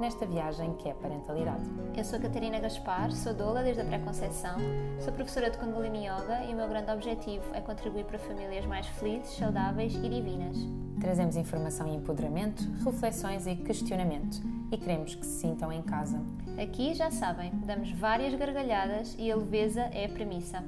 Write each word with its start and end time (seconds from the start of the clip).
nesta 0.00 0.24
viagem 0.24 0.74
que 0.76 0.88
é 0.88 0.94
parentalidade. 0.94 1.62
Eu 1.94 2.02
sou 2.02 2.18
a 2.18 2.22
Catarina 2.22 2.58
Gaspar, 2.58 3.12
sou 3.12 3.34
doula 3.34 3.62
desde 3.62 3.82
a 3.82 3.84
pré-conceição, 3.84 4.56
sou 4.98 5.12
professora 5.12 5.50
de 5.50 5.58
Kundalini 5.58 6.06
Yoga 6.06 6.42
e 6.44 6.54
o 6.54 6.56
meu 6.56 6.66
grande 6.66 6.90
objetivo 6.90 7.44
é 7.54 7.60
contribuir 7.60 8.06
para 8.06 8.18
famílias 8.18 8.64
mais 8.64 8.86
felizes, 8.86 9.36
saudáveis 9.36 9.94
e 9.94 10.08
divinas. 10.08 10.56
Trazemos 10.98 11.36
informação 11.36 11.86
e 11.86 11.94
empoderamento, 11.94 12.62
reflexões 12.82 13.46
e 13.46 13.54
questionamento 13.56 14.40
e 14.72 14.78
queremos 14.78 15.14
que 15.14 15.26
se 15.26 15.40
sintam 15.40 15.70
em 15.70 15.82
casa. 15.82 16.18
Aqui, 16.60 16.94
já 16.94 17.10
sabem, 17.10 17.52
damos 17.66 17.92
várias 17.92 18.34
gargalhadas 18.34 19.14
e 19.18 19.30
a 19.30 19.36
leveza 19.36 19.82
é 19.92 20.06
a 20.06 20.08
premissa. 20.08 20.64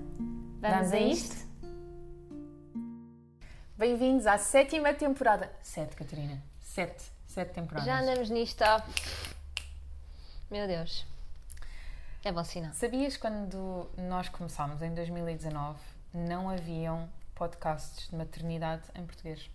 Vamos, 0.61 0.77
Vamos 0.77 0.93
a 0.93 0.99
isto? 0.99 1.53
Bem-vindos 3.79 4.27
à 4.27 4.37
sétima 4.37 4.93
temporada. 4.93 5.51
Sete, 5.63 5.97
Catarina. 5.97 6.43
Sete. 6.61 7.13
Sete 7.33 7.55
temporadas. 7.55 7.87
Já 7.87 8.01
andamos 8.01 8.29
nisto. 8.29 8.63
Meu 10.53 10.67
Deus. 10.67 11.07
É 12.23 12.31
bom 12.31 12.45
sinal. 12.45 12.75
Sabias 12.75 13.17
quando 13.17 13.91
nós 13.97 14.29
começámos 14.29 14.83
em 14.83 14.95
2019 14.95 15.79
não 16.13 16.51
haviam 16.51 17.09
podcasts 17.35 18.11
de 18.11 18.15
maternidade 18.15 18.83
em 18.95 19.07
português? 19.07 19.49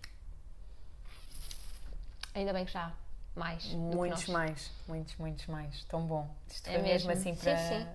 Ainda 2.34 2.52
bem 2.52 2.64
que 2.64 2.72
já 2.72 2.86
há 2.86 2.92
mais 3.38 3.64
Muitos 3.66 4.26
mais, 4.26 4.72
muitos, 4.88 5.14
muitos 5.16 5.46
mais. 5.46 5.84
Tão 5.84 6.04
bom. 6.04 6.28
Isto 6.48 6.68
É 6.68 6.72
foi 6.74 6.82
mesmo, 6.82 7.12
assim 7.12 7.32
Sim, 7.32 7.40
para, 7.42 7.56
sim. 7.56 7.86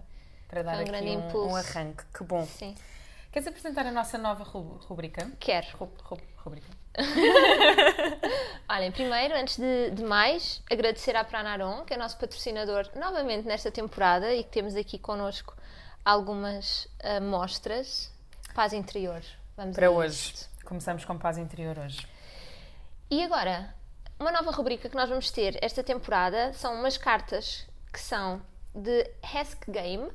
para 0.47 0.63
dar 0.63 0.77
um 0.77 0.79
aqui 0.79 0.89
grande 0.91 1.09
um, 1.35 1.49
um 1.51 1.55
arranque. 1.57 2.05
Que 2.17 2.23
bom. 2.23 2.45
Sim. 2.47 2.73
Queres 3.33 3.45
apresentar 3.49 3.85
a 3.85 3.91
nossa 3.91 4.17
nova 4.17 4.45
ru- 4.45 4.77
rubrica? 4.87 5.29
Quero. 5.41 5.67
Ru- 5.77 5.93
ru- 6.05 6.21
rubrica. 6.37 6.69
Olhem, 8.69 8.91
primeiro, 8.91 9.35
antes 9.35 9.57
de, 9.57 9.91
de 9.91 10.03
mais, 10.03 10.61
agradecer 10.69 11.15
à 11.15 11.23
Pranaron, 11.23 11.83
que 11.83 11.93
é 11.93 11.97
nosso 11.97 12.17
patrocinador 12.17 12.87
novamente 12.95 13.47
nesta 13.47 13.71
temporada 13.71 14.33
e 14.33 14.43
que 14.43 14.49
temos 14.49 14.75
aqui 14.75 14.99
connosco 14.99 15.55
algumas 16.05 16.87
amostras. 17.17 18.11
Paz 18.53 18.73
interior. 18.73 19.21
Vamos 19.57 19.75
Para 19.75 19.89
hoje. 19.89 20.33
Começamos 20.63 21.03
com 21.05 21.17
paz 21.17 21.37
interior 21.37 21.77
hoje. 21.79 22.07
E 23.09 23.23
agora, 23.23 23.73
uma 24.19 24.31
nova 24.31 24.51
rubrica 24.51 24.87
que 24.87 24.95
nós 24.95 25.09
vamos 25.09 25.31
ter 25.31 25.57
esta 25.61 25.83
temporada 25.83 26.53
são 26.53 26.75
umas 26.75 26.97
cartas 26.97 27.67
que 27.91 27.99
são 27.99 28.41
de 28.73 29.09
Ask 29.35 29.69
Game. 29.69 30.09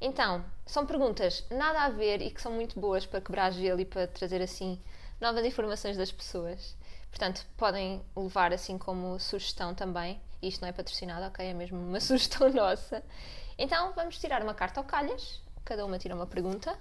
Então, 0.00 0.44
são 0.66 0.86
perguntas 0.86 1.44
nada 1.50 1.82
a 1.82 1.88
ver 1.88 2.22
e 2.22 2.30
que 2.30 2.40
são 2.40 2.52
muito 2.52 2.78
boas 2.78 3.06
para 3.06 3.20
quebrar 3.20 3.52
gelo 3.52 3.80
e 3.80 3.84
para 3.84 4.06
trazer 4.06 4.42
assim 4.42 4.80
novas 5.22 5.44
informações 5.46 5.96
das 5.96 6.10
pessoas. 6.12 6.76
Portanto, 7.08 7.46
podem 7.56 8.02
levar 8.16 8.52
assim 8.52 8.76
como 8.76 9.18
sugestão 9.20 9.74
também. 9.74 10.20
Isto 10.42 10.62
não 10.62 10.68
é 10.68 10.72
patrocinado, 10.72 11.24
ok? 11.26 11.46
É 11.46 11.54
mesmo 11.54 11.78
uma 11.78 12.00
sugestão 12.00 12.50
nossa. 12.52 13.02
Então, 13.56 13.92
vamos 13.92 14.18
tirar 14.18 14.42
uma 14.42 14.54
carta 14.54 14.80
ao 14.80 14.84
calhas. 14.84 15.40
Cada 15.64 15.86
uma 15.86 15.98
tira 15.98 16.14
uma 16.14 16.26
pergunta. 16.26 16.76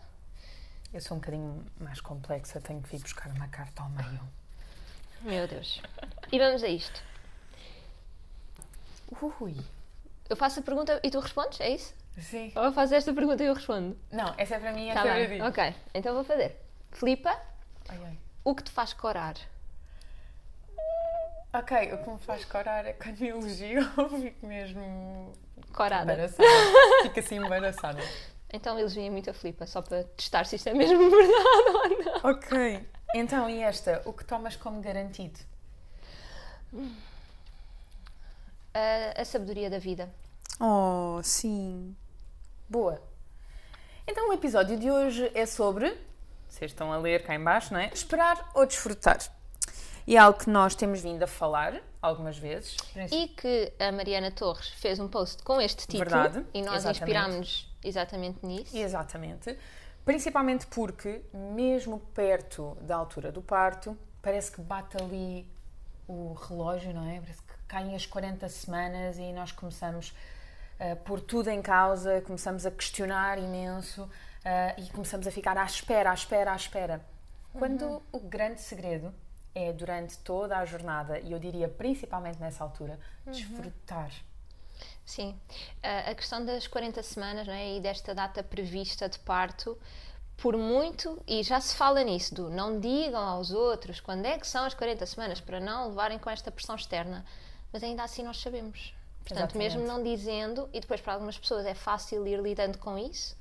Eu 0.94 1.00
sou 1.00 1.16
um 1.16 1.20
bocadinho 1.20 1.66
mais 1.80 2.02
complexa, 2.02 2.60
tenho 2.60 2.82
que 2.82 2.90
vir 2.90 3.00
buscar 3.02 3.30
uma 3.32 3.48
carta 3.48 3.84
ao 3.84 3.90
meio. 3.90 4.20
Meu 5.22 5.48
Deus. 5.48 5.80
E 6.32 6.40
vamos 6.40 6.64
a 6.64 6.68
isto. 6.68 7.02
Ui. 9.40 9.56
Eu 10.30 10.36
faço 10.36 10.60
a 10.62 10.64
pergunta 10.64 11.00
e 11.04 11.12
tu 11.12 11.20
respondes? 11.20 11.60
É 11.62 11.70
isso? 11.70 11.94
Sim. 12.18 12.52
Ou 12.56 12.72
fazes 12.74 12.94
esta 12.94 13.14
pergunta 13.14 13.44
e 13.44 13.48
eu 13.48 13.54
respondo? 13.54 13.98
Não, 14.12 14.34
essa 14.38 14.56
é 14.56 14.60
para 14.60 14.74
mim, 14.74 14.92
Tá 14.94 15.06
é 15.08 15.28
bem. 15.28 15.40
para. 15.40 15.50
Ok, 15.50 15.76
então 15.94 16.14
vou 16.14 16.24
fazer. 16.24 16.58
Filipa, 16.92 17.30
Ai, 17.90 18.00
ai. 18.06 18.18
O 18.44 18.56
que 18.56 18.64
te 18.64 18.72
faz 18.72 18.94
corar? 18.94 19.36
Ok, 21.54 21.94
o 21.94 21.98
que 22.04 22.10
me 22.10 22.20
faz 22.20 22.46
corar 22.46 22.86
é 22.86 22.94
quando 22.94 23.20
me 23.20 23.28
elogio, 23.28 23.82
eu 23.98 24.10
fico 24.10 24.46
mesmo 24.48 25.34
Corada. 25.74 26.14
embaraçada. 26.14 26.48
Fico 27.04 27.20
assim 27.20 27.36
embaraçada. 27.36 28.02
Então 28.54 28.78
elogiem 28.80 29.10
muito 29.10 29.30
a 29.30 29.34
Filipa, 29.34 29.66
só 29.68 29.82
para 29.82 30.04
testar 30.04 30.46
se 30.46 30.56
isto 30.56 30.68
é 30.70 30.74
mesmo 30.74 30.98
verdade 31.10 31.34
ou 31.68 32.04
não. 32.24 32.32
Ok. 32.32 32.88
Então, 33.14 33.50
e 33.50 33.62
esta? 33.62 34.02
O 34.06 34.14
que 34.14 34.24
tomas 34.24 34.56
como 34.56 34.82
garantido? 34.82 35.40
A, 38.74 39.22
a 39.22 39.26
sabedoria 39.26 39.70
da 39.70 39.80
vida. 39.80 40.10
Oh, 40.60 41.20
sim. 41.24 41.96
Boa. 42.70 43.02
Então, 44.08 44.30
o 44.30 44.34
episódio 44.34 44.78
de 44.80 44.90
hoje 44.90 45.30
é 45.36 45.46
sobre. 45.46 45.98
Vocês 46.52 46.72
estão 46.72 46.92
a 46.92 46.98
ler 46.98 47.24
cá 47.24 47.34
em 47.34 47.42
baixo, 47.42 47.74
não 47.74 47.80
é? 47.80 47.90
Esperar 47.94 48.52
ou 48.54 48.66
desfrutar. 48.66 49.18
E 50.06 50.18
é 50.18 50.20
algo 50.20 50.38
que 50.38 50.50
nós 50.50 50.76
temos 50.76 51.00
vindo 51.00 51.24
a 51.24 51.28
falar 51.28 51.82
algumas 52.02 52.38
vezes. 52.38 52.76
E 53.10 53.30
que 53.30 53.72
a 53.80 53.90
Mariana 53.92 54.32
Torres 54.32 54.68
fez 54.68 55.00
um 55.00 55.08
post 55.08 55.42
com 55.44 55.62
este 55.62 55.88
título 55.88 56.10
Verdade, 56.10 56.46
e 56.54 56.62
nós 56.62 56.84
inspirámos-nos 56.84 57.74
exatamente 57.82 58.46
nisso. 58.46 58.76
Exatamente. 58.76 59.58
Principalmente 60.04 60.68
porque, 60.68 61.24
mesmo 61.34 62.00
perto 62.14 62.78
da 62.82 62.98
altura 62.98 63.32
do 63.32 63.42
parto, 63.42 63.98
parece 64.22 64.52
que 64.52 64.62
bate 64.62 65.02
ali 65.02 65.50
o 66.06 66.34
relógio, 66.34 66.94
não 66.94 67.10
é? 67.10 67.22
Parece 67.22 67.42
que 67.44 67.54
caem 67.66 67.96
as 67.96 68.06
40 68.06 68.50
semanas 68.50 69.18
e 69.18 69.32
nós 69.32 69.54
começamos 69.54 70.14
a 70.78 70.98
pôr 70.98 71.22
tudo 71.22 71.50
em 71.50 71.62
causa, 71.62 72.20
começamos 72.22 72.66
a 72.66 72.72
questionar 72.72 73.38
imenso 73.38 74.10
ah, 74.44 74.76
e 74.78 74.90
começamos 74.90 75.28
a 75.28 75.32
ficar 75.32 75.58
à 75.58 75.66
espera, 75.66 76.12
à 76.12 76.14
espera, 76.14 76.54
à 76.54 76.56
espera. 76.56 77.06
Quando 77.54 78.02
o 78.12 78.20
grande 78.20 78.62
segredo 78.62 79.14
é, 79.54 79.74
durante 79.74 80.18
toda 80.20 80.58
a 80.58 80.66
jornada, 80.66 81.20
e 81.20 81.32
eu 81.32 81.40
diria 81.40 81.68
principalmente 81.68 82.40
nessa 82.40 82.64
altura, 82.64 83.00
desfrutar. 83.26 84.12
Sim. 85.06 85.38
A 85.84 86.12
a 86.12 86.16
questão 86.16 86.46
das 86.46 86.68
40 86.68 87.04
semanas 87.04 87.46
não 87.46 87.54
é? 87.54 87.76
e 87.76 87.82
desta 87.82 88.16
data 88.16 88.42
prevista 88.42 89.10
de 89.10 89.20
parto, 89.20 89.78
por 90.38 90.58
muito, 90.58 91.22
e 91.28 91.44
já 91.44 91.60
se 91.60 91.76
fala 91.76 92.04
nisso, 92.04 92.34
do 92.34 92.50
não 92.50 92.80
digam 92.80 93.22
aos 93.22 93.52
outros 93.52 94.00
quando 94.00 94.26
é 94.26 94.40
que 94.40 94.48
são 94.48 94.66
as 94.66 94.74
40 94.74 95.06
semanas, 95.06 95.42
para 95.42 95.60
não 95.60 95.90
levarem 95.90 96.18
com 96.18 96.30
esta 96.30 96.50
pressão 96.50 96.76
externa. 96.76 97.26
Mas 97.72 97.84
ainda 97.84 98.04
assim 98.04 98.24
nós 98.24 98.38
sabemos. 98.38 98.94
Portanto, 99.20 99.56
Exatamente. 99.56 99.78
mesmo 99.78 99.88
não 99.88 100.02
dizendo, 100.02 100.68
e 100.74 100.80
depois 100.80 101.00
para 101.00 101.14
algumas 101.14 101.38
pessoas 101.38 101.66
é 101.66 101.76
fácil 101.76 102.26
ir 102.26 102.40
lidando 102.40 102.78
com 102.80 102.98
isso, 102.98 103.36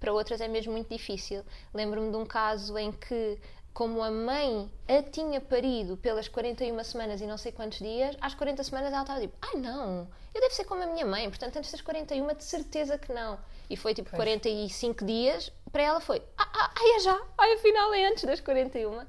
para 0.00 0.12
outras 0.12 0.40
é 0.40 0.48
mesmo 0.48 0.72
muito 0.72 0.88
difícil. 0.88 1.44
Lembro-me 1.74 2.10
de 2.10 2.16
um 2.16 2.24
caso 2.26 2.76
em 2.78 2.92
que, 2.92 3.38
como 3.74 4.02
a 4.02 4.10
mãe 4.10 4.70
a 4.88 5.02
tinha 5.02 5.40
parido 5.40 5.96
pelas 5.96 6.28
41 6.28 6.82
semanas 6.84 7.20
e 7.20 7.26
não 7.26 7.36
sei 7.38 7.52
quantos 7.52 7.78
dias, 7.78 8.16
às 8.20 8.34
40 8.34 8.62
semanas 8.64 8.92
ela 8.92 9.02
estava 9.02 9.20
tipo: 9.20 9.36
ai 9.40 9.60
não, 9.60 10.08
eu 10.34 10.40
devo 10.40 10.54
ser 10.54 10.64
como 10.64 10.82
a 10.82 10.86
minha 10.86 11.04
mãe, 11.06 11.28
portanto, 11.28 11.56
antes 11.56 11.70
das 11.72 11.80
41, 11.80 12.26
de 12.34 12.44
certeza 12.44 12.96
que 12.98 13.12
não. 13.12 13.38
E 13.70 13.76
foi 13.76 13.92
tipo 13.94 14.08
45 14.10 15.04
dias, 15.04 15.52
para 15.70 15.82
ela 15.82 16.00
foi: 16.00 16.22
ah, 16.36 16.48
ah, 16.54 16.70
ai 16.76 16.96
é 16.96 17.00
já, 17.00 17.20
ai 17.36 17.52
afinal 17.54 17.92
é 17.94 18.06
antes 18.08 18.24
das 18.24 18.40
41. 18.40 19.00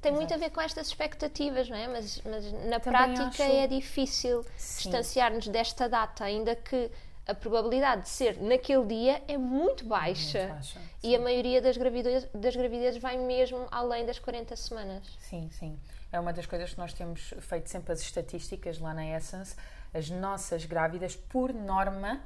Tem 0.00 0.12
muito 0.12 0.34
a 0.34 0.36
ver 0.36 0.50
com 0.50 0.60
estas 0.60 0.88
expectativas, 0.88 1.66
não 1.70 1.76
é? 1.78 1.88
Mas, 1.88 2.20
mas 2.26 2.52
na 2.52 2.78
Também 2.78 2.80
prática 3.14 3.26
acho- 3.28 3.42
é 3.42 3.66
difícil 3.66 4.44
distanciar-nos 4.58 5.48
desta 5.48 5.88
data, 5.88 6.24
ainda 6.24 6.54
que 6.54 6.90
a 7.26 7.34
probabilidade 7.34 8.02
de 8.02 8.08
ser 8.08 8.40
naquele 8.40 8.84
dia 8.86 9.22
é 9.26 9.36
muito 9.38 9.84
baixa. 9.84 10.48
baixa, 10.48 10.80
E 11.02 11.14
a 11.16 11.18
maioria 11.18 11.60
das 11.62 11.76
gravidez, 11.76 12.28
das 12.34 12.54
gravidezes 12.54 13.00
vai 13.00 13.16
mesmo 13.16 13.66
além 13.70 14.04
das 14.04 14.18
40 14.18 14.54
semanas. 14.56 15.16
Sim, 15.20 15.48
sim. 15.50 15.78
É 16.12 16.20
uma 16.20 16.32
das 16.32 16.46
coisas 16.46 16.72
que 16.72 16.78
nós 16.78 16.92
temos 16.92 17.34
feito 17.40 17.68
sempre 17.68 17.92
as 17.92 18.00
estatísticas 18.00 18.78
lá 18.78 18.92
na 18.94 19.04
Essence. 19.06 19.56
As 19.92 20.10
nossas 20.10 20.64
grávidas, 20.64 21.16
por 21.16 21.52
norma, 21.52 22.20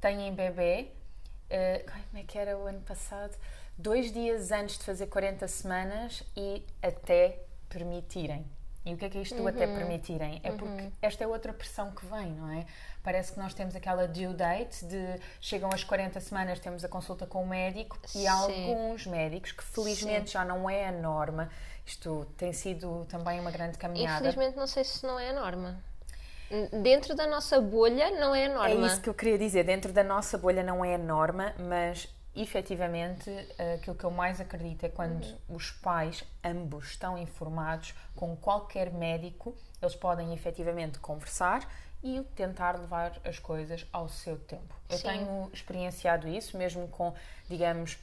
têm 0.00 0.32
bebê. 0.34 0.88
ai, 1.50 2.02
como 2.10 2.18
é 2.18 2.22
que 2.22 2.38
era 2.38 2.56
o 2.56 2.66
ano 2.66 2.80
passado? 2.82 3.36
Dois 3.76 4.10
dias 4.12 4.52
antes 4.52 4.78
de 4.78 4.84
fazer 4.84 5.06
40 5.08 5.46
semanas 5.48 6.22
e 6.36 6.62
até 6.82 7.40
permitirem. 7.68 8.46
E 8.86 8.94
o 8.94 8.96
que 8.96 9.04
é 9.04 9.10
que 9.10 9.18
é 9.18 9.22
isto 9.22 9.34
do 9.34 9.48
até 9.48 9.66
permitirem? 9.66 10.40
É 10.44 10.52
porque 10.52 10.90
esta 11.02 11.24
é 11.24 11.26
outra 11.26 11.52
pressão 11.52 11.90
que 11.90 12.06
vem, 12.06 12.30
não 12.30 12.48
é? 12.52 12.64
Parece 13.02 13.32
que 13.32 13.38
nós 13.38 13.52
temos 13.52 13.74
aquela 13.74 14.06
due 14.06 14.32
date 14.32 14.84
de 14.86 15.20
chegam 15.40 15.68
as 15.74 15.82
40 15.82 16.20
semanas, 16.20 16.60
temos 16.60 16.84
a 16.84 16.88
consulta 16.88 17.26
com 17.26 17.42
o 17.42 17.46
médico 17.48 17.98
e 18.14 18.24
há 18.28 18.36
Sim. 18.36 18.70
alguns 18.70 19.04
médicos 19.08 19.50
que 19.50 19.64
felizmente 19.64 20.32
já 20.32 20.44
não 20.44 20.70
é 20.70 20.86
a 20.86 20.92
norma. 20.92 21.50
Isto 21.84 22.26
tem 22.36 22.52
sido 22.52 23.04
também 23.08 23.40
uma 23.40 23.50
grande 23.50 23.76
caminhada. 23.76 24.20
Infelizmente, 24.20 24.56
não 24.56 24.68
sei 24.68 24.84
se 24.84 25.04
não 25.04 25.18
é 25.18 25.30
a 25.30 25.32
norma. 25.32 25.82
Dentro 26.80 27.16
da 27.16 27.26
nossa 27.26 27.60
bolha, 27.60 28.08
não 28.20 28.32
é 28.32 28.46
a 28.46 28.48
É 28.48 28.54
norma. 28.54 28.86
isso 28.86 29.00
que 29.00 29.08
eu 29.08 29.14
queria 29.14 29.36
dizer. 29.36 29.64
Dentro 29.64 29.92
da 29.92 30.04
nossa 30.04 30.38
bolha 30.38 30.62
não 30.62 30.84
é 30.84 30.94
a 30.94 30.98
norma, 30.98 31.52
mas 31.58 32.08
efetivamente, 32.36 33.30
aquilo 33.74 33.96
que 33.96 34.04
eu 34.04 34.10
mais 34.10 34.40
acredito 34.40 34.84
é 34.84 34.88
quando 34.88 35.24
uhum. 35.24 35.56
os 35.56 35.70
pais, 35.70 36.24
ambos, 36.44 36.90
estão 36.90 37.16
informados 37.16 37.94
com 38.14 38.36
qualquer 38.36 38.92
médico, 38.92 39.56
eles 39.80 39.94
podem 39.94 40.32
efetivamente 40.34 40.98
conversar 40.98 41.68
e 42.02 42.20
tentar 42.34 42.78
levar 42.78 43.18
as 43.24 43.38
coisas 43.38 43.86
ao 43.92 44.08
seu 44.08 44.38
tempo. 44.38 44.74
Eu 44.88 44.98
Sim. 44.98 45.08
tenho 45.08 45.50
experienciado 45.52 46.28
isso, 46.28 46.56
mesmo 46.56 46.86
com, 46.88 47.14
digamos, 47.48 47.98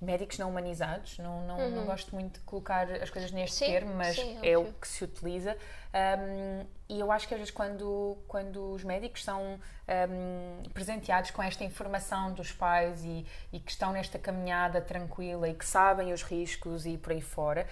médicos 0.00 0.38
não 0.38 0.50
humanizados. 0.50 1.18
Não, 1.18 1.46
não, 1.46 1.58
uhum. 1.58 1.70
não 1.70 1.84
gosto 1.86 2.14
muito 2.14 2.34
de 2.34 2.40
colocar 2.40 2.90
as 2.90 3.10
coisas 3.10 3.30
neste 3.30 3.56
sim, 3.56 3.66
termo, 3.66 3.94
mas 3.94 4.16
sim, 4.16 4.38
é 4.42 4.56
o 4.56 4.72
que 4.72 4.86
se 4.86 5.04
utiliza. 5.04 5.56
Um, 5.96 6.66
e 6.88 7.00
eu 7.00 7.10
acho 7.10 7.26
que 7.26 7.34
às 7.34 7.40
vezes 7.40 7.52
quando, 7.52 8.18
quando 8.28 8.72
os 8.72 8.84
médicos 8.84 9.24
são 9.24 9.58
um, 9.88 10.68
presenteados 10.70 11.30
com 11.30 11.42
esta 11.42 11.64
informação 11.64 12.32
dos 12.32 12.52
pais 12.52 13.02
e, 13.02 13.24
e, 13.52 13.58
que 13.58 13.70
estão 13.70 13.92
nesta 13.92 14.18
caminhada 14.18 14.80
tranquila 14.80 15.48
e 15.48 15.54
que 15.54 15.64
sabem 15.64 16.12
os 16.12 16.22
riscos 16.22 16.84
e 16.84 16.98
por 16.98 17.12
aí 17.12 17.22
fora, 17.22 17.66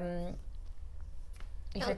um, 0.00 0.34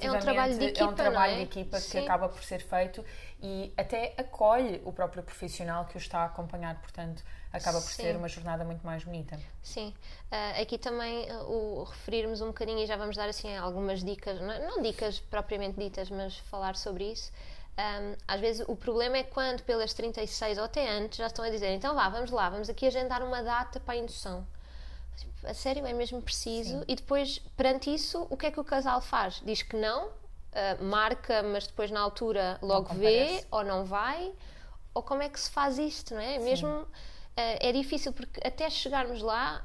é 0.01 0.11
um 0.11 0.19
trabalho 0.19 0.59
de 0.59 0.65
equipa, 0.67 0.85
é 0.85 0.89
um 0.89 0.95
trabalho 0.95 1.33
é? 1.33 1.37
de 1.37 1.43
equipa 1.43 1.81
que 1.81 1.99
acaba 1.99 2.29
por 2.29 2.43
ser 2.43 2.61
feito 2.61 3.05
e 3.43 3.73
até 3.77 4.15
acolhe 4.17 4.81
o 4.85 4.93
próprio 4.93 5.23
profissional 5.23 5.85
que 5.87 5.97
o 5.97 5.99
está 5.99 6.21
a 6.21 6.25
acompanhar, 6.27 6.81
portanto 6.81 7.23
acaba 7.53 7.81
por 7.81 7.91
Sim. 7.91 8.03
ser 8.03 8.17
uma 8.17 8.29
jornada 8.29 8.65
muito 8.65 8.85
mais 8.87 9.05
bonita. 9.05 9.39
Sim, 9.63 9.95
uh, 10.31 10.61
aqui 10.63 10.79
também 10.79 11.31
uh, 11.31 11.81
o 11.81 11.85
referirmos 11.85 12.41
um 12.41 12.49
bocadinho 12.49 12.79
e 12.79 12.87
já 12.87 12.97
vamos 12.97 13.17
dar 13.17 13.29
assim 13.29 13.57
algumas 13.57 14.05
dicas, 14.05 14.41
não, 14.41 14.67
não 14.67 14.83
dicas 14.83 15.19
propriamente 15.19 15.79
ditas, 15.79 16.11
mas 16.11 16.37
falar 16.37 16.77
sobre 16.77 17.11
isso. 17.11 17.33
Um, 17.79 18.17
às 18.29 18.41
vezes 18.41 18.65
o 18.69 18.77
problema 18.77 19.17
é 19.17 19.23
quando 19.23 19.63
pelas 19.63 19.95
36 19.95 20.59
ou 20.59 20.65
até 20.65 20.91
antes 20.91 21.17
já 21.17 21.29
estão 21.29 21.45
a 21.45 21.49
dizer 21.49 21.71
então 21.71 21.95
vá, 21.95 22.09
vamos 22.09 22.31
lá, 22.31 22.51
vamos 22.51 22.69
aqui 22.69 22.87
agendar 22.87 23.23
uma 23.23 23.43
data 23.43 23.81
para 23.81 23.95
a 23.95 23.97
indução 23.97 24.47
a 25.45 25.55
sério, 25.55 25.87
é 25.87 25.93
mesmo 25.93 26.21
preciso. 26.21 26.79
Sim. 26.81 26.85
E 26.89 26.97
depois, 26.97 27.39
perante 27.57 27.93
isso, 27.93 28.27
o 28.31 28.37
que 28.37 28.47
é 28.47 28.51
que 28.51 28.61
o 28.61 28.65
casal 28.65 29.01
faz? 29.01 29.41
Diz 29.45 29.63
que 29.63 29.77
não, 29.77 30.09
uh, 30.09 30.85
marca, 30.85 31.43
mas 31.43 31.67
depois 31.67 31.91
na 31.91 32.01
altura 32.01 32.59
logo 32.63 32.95
vê, 32.95 33.45
ou 33.51 33.65
não 33.65 33.85
vai, 33.85 34.33
ou 34.95 35.03
como 35.03 35.23
é 35.23 35.29
que 35.29 35.39
se 35.39 35.51
faz 35.51 35.79
isto, 35.79 36.15
não 36.15 36.21
é? 36.21 36.39
Sim. 36.39 36.45
Mesmo 36.45 36.69
uh, 36.69 36.87
é 37.37 37.73
difícil 37.73 38.13
porque 38.13 38.41
até 38.47 38.69
chegarmos 38.69 39.23
lá, 39.23 39.65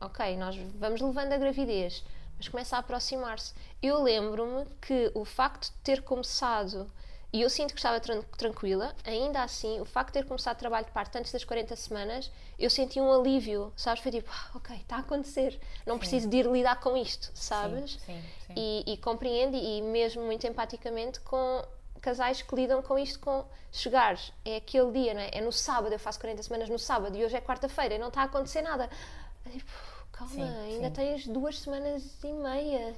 ok, 0.00 0.36
nós 0.36 0.56
vamos 0.78 1.00
levando 1.00 1.32
a 1.32 1.38
gravidez, 1.38 2.04
mas 2.36 2.48
começa 2.48 2.76
a 2.76 2.80
aproximar-se. 2.80 3.54
Eu 3.82 4.02
lembro-me 4.02 4.66
que 4.80 5.10
o 5.14 5.24
facto 5.24 5.72
de 5.72 5.78
ter 5.82 6.02
começado 6.02 6.90
e 7.32 7.42
eu 7.42 7.50
sinto 7.50 7.74
que 7.74 7.78
estava 7.78 8.00
tran 8.00 8.22
tranquila, 8.36 8.94
ainda 9.04 9.42
assim, 9.42 9.80
o 9.80 9.84
facto 9.84 10.08
de 10.08 10.20
ter 10.20 10.26
começado 10.26 10.56
trabalho 10.56 10.86
de 10.86 10.92
parte 10.92 11.18
antes 11.18 11.32
das 11.32 11.44
40 11.44 11.74
semanas, 11.76 12.30
eu 12.58 12.70
senti 12.70 13.00
um 13.00 13.12
alívio, 13.12 13.72
sabes? 13.76 14.02
Foi 14.02 14.12
tipo, 14.12 14.30
ah, 14.32 14.56
ok, 14.56 14.76
está 14.76 14.96
a 14.96 15.00
acontecer, 15.00 15.60
não 15.84 15.94
sim. 15.94 15.98
preciso 16.00 16.28
de 16.28 16.36
ir 16.38 16.46
lidar 16.46 16.80
com 16.80 16.96
isto, 16.96 17.30
sabes? 17.34 17.92
Sim, 17.92 17.98
sim, 18.06 18.22
sim. 18.46 18.54
E, 18.56 18.92
e 18.92 18.96
compreendo, 18.96 19.56
e 19.56 19.82
mesmo 19.82 20.22
muito 20.22 20.46
empaticamente, 20.46 21.20
com 21.20 21.62
casais 22.00 22.40
que 22.40 22.54
lidam 22.54 22.80
com 22.82 22.96
isto 22.98 23.18
com 23.18 23.44
chegar, 23.72 24.16
é 24.44 24.56
aquele 24.56 24.92
dia, 24.92 25.12
não 25.12 25.20
é? 25.20 25.30
É 25.32 25.40
no 25.40 25.52
sábado, 25.52 25.92
eu 25.92 25.98
faço 25.98 26.20
40 26.20 26.42
semanas 26.44 26.68
no 26.68 26.78
sábado 26.78 27.16
e 27.16 27.24
hoje 27.24 27.36
é 27.36 27.40
quarta-feira 27.40 27.96
e 27.96 27.98
não 27.98 28.08
está 28.08 28.22
a 28.22 28.24
acontecer 28.24 28.62
nada. 28.62 28.88
tipo, 29.50 29.70
calma, 30.12 30.32
sim, 30.32 30.42
ainda 30.42 30.86
sim. 30.86 30.92
tens 30.92 31.26
duas 31.26 31.58
semanas 31.58 32.02
e 32.22 32.32
meia. 32.32 32.94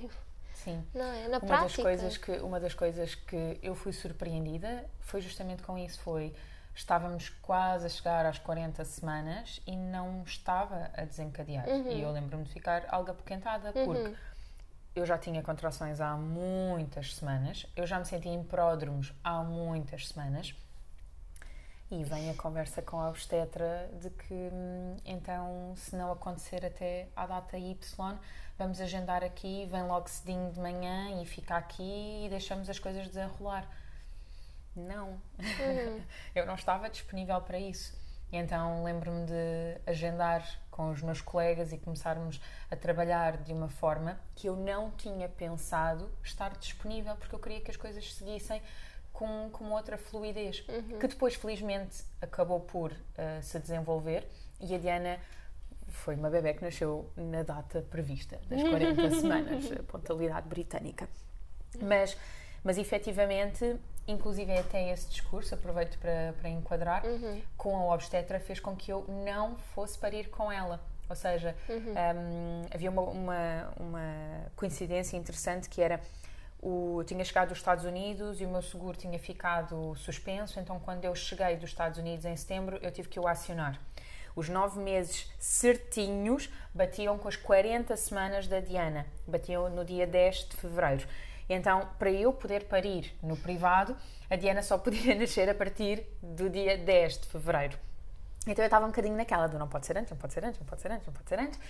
Sim. 0.64 0.84
Não 0.94 1.05
é? 1.05 1.28
Na 1.28 1.38
uma 1.38 1.40
prática. 1.40 1.62
Das 1.62 1.76
coisas 1.76 2.16
que, 2.16 2.32
uma 2.38 2.60
das 2.60 2.75
coisas 2.75 3.14
que 3.14 3.58
eu 3.62 3.75
fui 3.75 3.93
surpreendida 3.93 4.84
foi 5.00 5.20
justamente 5.20 5.62
com 5.62 5.78
isso, 5.78 6.00
foi 6.00 6.34
estávamos 6.75 7.28
quase 7.43 7.87
a 7.87 7.88
chegar 7.88 8.25
às 8.25 8.38
40 8.38 8.84
semanas 8.84 9.60
e 9.66 9.76
não 9.76 10.22
estava 10.22 10.90
a 10.96 11.05
desencadear. 11.05 11.69
Uhum. 11.69 11.90
E 11.90 12.02
eu 12.02 12.10
lembro-me 12.12 12.44
de 12.44 12.52
ficar 12.52 12.84
algo 12.88 13.10
apoquentada, 13.10 13.72
uhum. 13.75 13.84
porque 13.84 14.14
eu 14.94 15.05
já 15.05 15.19
tinha 15.19 15.43
contrações 15.43 16.00
há 16.00 16.16
muitas 16.16 17.14
semanas, 17.14 17.66
eu 17.75 17.87
já 17.87 17.99
me 17.99 18.04
sentia 18.04 18.32
em 18.32 18.43
pródromos 18.43 19.12
há 19.25 19.43
muitas 19.43 20.08
semanas. 20.08 20.54
E 21.90 22.05
vem 22.05 22.29
a 22.31 22.35
conversa 22.35 22.82
com 22.82 23.00
a 23.00 23.08
obstetra 23.08 23.88
de 24.00 24.11
que, 24.11 24.35
hum, 24.35 24.96
então, 25.06 25.73
se 25.75 25.96
não 25.96 26.12
acontecer 26.12 26.64
até 26.64 27.08
à 27.17 27.26
data 27.26 27.56
Y, 27.56 28.19
vamos 28.58 28.79
agendar 28.81 29.25
aqui, 29.25 29.67
vem 29.70 29.85
logo 29.85 30.06
cedinho 30.06 30.52
de 30.52 30.61
manhã 30.61 31.23
e 31.23 31.25
fica 31.25 31.56
aqui 31.56 32.26
e 32.26 32.29
deixamos 32.29 32.69
as 32.69 32.79
coisas 32.79 33.06
desenrolar. 33.06 33.67
Não, 34.76 35.08
uhum. 35.08 36.02
eu 36.35 36.44
não 36.44 36.56
estava 36.56 36.90
disponível 36.90 37.40
para 37.40 37.58
isso. 37.58 37.96
Então 38.31 38.85
lembro-me 38.85 39.25
de 39.25 39.81
agendar 39.87 40.46
com 40.70 40.90
os 40.90 41.00
meus 41.00 41.23
colegas 41.23 41.73
e 41.73 41.79
começarmos 41.79 42.40
a 42.70 42.76
trabalhar 42.76 43.38
de 43.38 43.52
uma 43.52 43.69
forma 43.69 44.20
que 44.35 44.46
eu 44.46 44.55
não 44.55 44.90
tinha 44.90 45.29
pensado 45.29 46.11
estar 46.23 46.50
disponível, 46.58 47.17
porque 47.17 47.35
eu 47.35 47.38
queria 47.38 47.61
que 47.62 47.70
as 47.70 47.76
coisas 47.76 48.14
seguissem 48.14 48.61
com, 49.12 49.49
com 49.50 49.70
outra 49.72 49.99
fluidez, 49.99 50.64
uhum. 50.69 50.99
que 50.99 51.08
depois 51.08 51.34
felizmente 51.34 52.05
acabou 52.20 52.60
por 52.60 52.93
uh, 52.93 53.43
se 53.43 53.58
desenvolver 53.58 54.26
e 54.60 54.75
a 54.75 54.78
Diana 54.78 55.19
foi 55.88 56.14
uma 56.14 56.31
bebê 56.31 56.55
que 56.55 56.62
nasceu 56.62 57.10
na 57.16 57.43
data 57.43 57.82
prevista, 57.90 58.38
das 58.49 58.62
40 58.69 59.10
semanas, 59.10 59.72
a 59.72 59.82
pontualidade 59.82 60.49
britânica. 60.49 61.08
Mas, 61.81 62.16
mas 62.62 62.78
efetivamente, 62.78 63.76
inclusive 64.06 64.56
até 64.56 64.93
esse 64.93 65.08
discurso, 65.08 65.54
aproveito 65.54 65.99
para, 65.99 66.34
para 66.38 66.49
enquadrar, 66.49 67.04
uhum. 67.04 67.40
com 67.56 67.76
a 67.76 67.94
obstetra 67.94 68.38
fez 68.40 68.61
com 68.61 68.76
que 68.76 68.93
eu 68.93 69.04
não 69.08 69.56
fosse 69.56 69.99
parir 69.99 70.28
com 70.28 70.50
ela. 70.50 70.81
Ou 71.08 71.16
seja, 71.16 71.56
uhum. 71.69 71.94
um, 71.94 72.62
havia 72.70 72.90
uma, 72.90 73.02
uma, 73.02 73.72
uma, 73.81 74.50
coincidência 74.54 75.16
interessante 75.16 75.69
que 75.69 75.81
era 75.81 76.00
o, 76.60 77.00
eu 77.00 77.05
tinha 77.05 77.25
chegado 77.25 77.49
dos 77.49 77.58
Estados 77.58 77.84
Unidos 77.84 78.40
e 78.40 78.44
o 78.44 78.49
meu 78.49 78.62
seguro 78.62 78.96
tinha 78.96 79.19
ficado 79.19 79.94
suspenso, 79.96 80.58
então 80.58 80.81
quando 80.81 81.05
eu 81.05 81.14
cheguei 81.14 81.56
dos 81.56 81.70
Estados 81.70 81.99
Unidos 81.99 82.25
em 82.25 82.37
setembro 82.37 82.78
eu 82.82 82.90
tive 82.90 83.08
que 83.08 83.20
o 83.20 83.28
acionar. 83.28 83.81
Os 84.34 84.49
nove 84.49 84.78
meses 84.78 85.31
certinhos 85.38 86.49
batiam 86.72 87.19
com 87.19 87.28
as 87.28 87.37
40 87.37 87.96
semanas 87.96 88.46
da 88.46 88.60
Diana, 88.60 89.06
batiam 89.26 89.69
no 89.69 89.84
dia 89.84 90.06
10 90.06 90.49
de 90.49 90.56
fevereiro. 90.56 91.06
Então, 91.49 91.88
para 91.99 92.10
eu 92.10 92.32
poder 92.32 92.64
parir 92.64 93.16
no 93.22 93.37
privado, 93.37 93.96
a 94.28 94.37
Diana 94.37 94.62
só 94.62 94.76
podia 94.76 95.14
nascer 95.19 95.49
a 95.49 95.54
partir 95.54 96.04
do 96.22 96.50
dia 96.50 96.76
10 96.76 97.19
de 97.19 97.26
fevereiro. 97.26 97.78
Então 98.46 98.62
eu 98.64 98.66
estava 98.66 98.84
um 98.84 98.88
bocadinho 98.88 99.16
naquela 99.16 99.46
do 99.46 99.58
não 99.58 99.69
pode 99.69 99.87
ser 99.87 99.96
antes, 99.96 100.11
não 100.11 100.19
pode 100.19 100.32
ser 100.32 100.44
antes, 100.44 100.58
não 100.58 100.66
pode 100.66 100.81
ser 100.82 100.90
antes, 100.90 101.06
não 101.06 101.12
pode 101.12 101.28
ser 101.28 101.38
antes. 101.38 101.61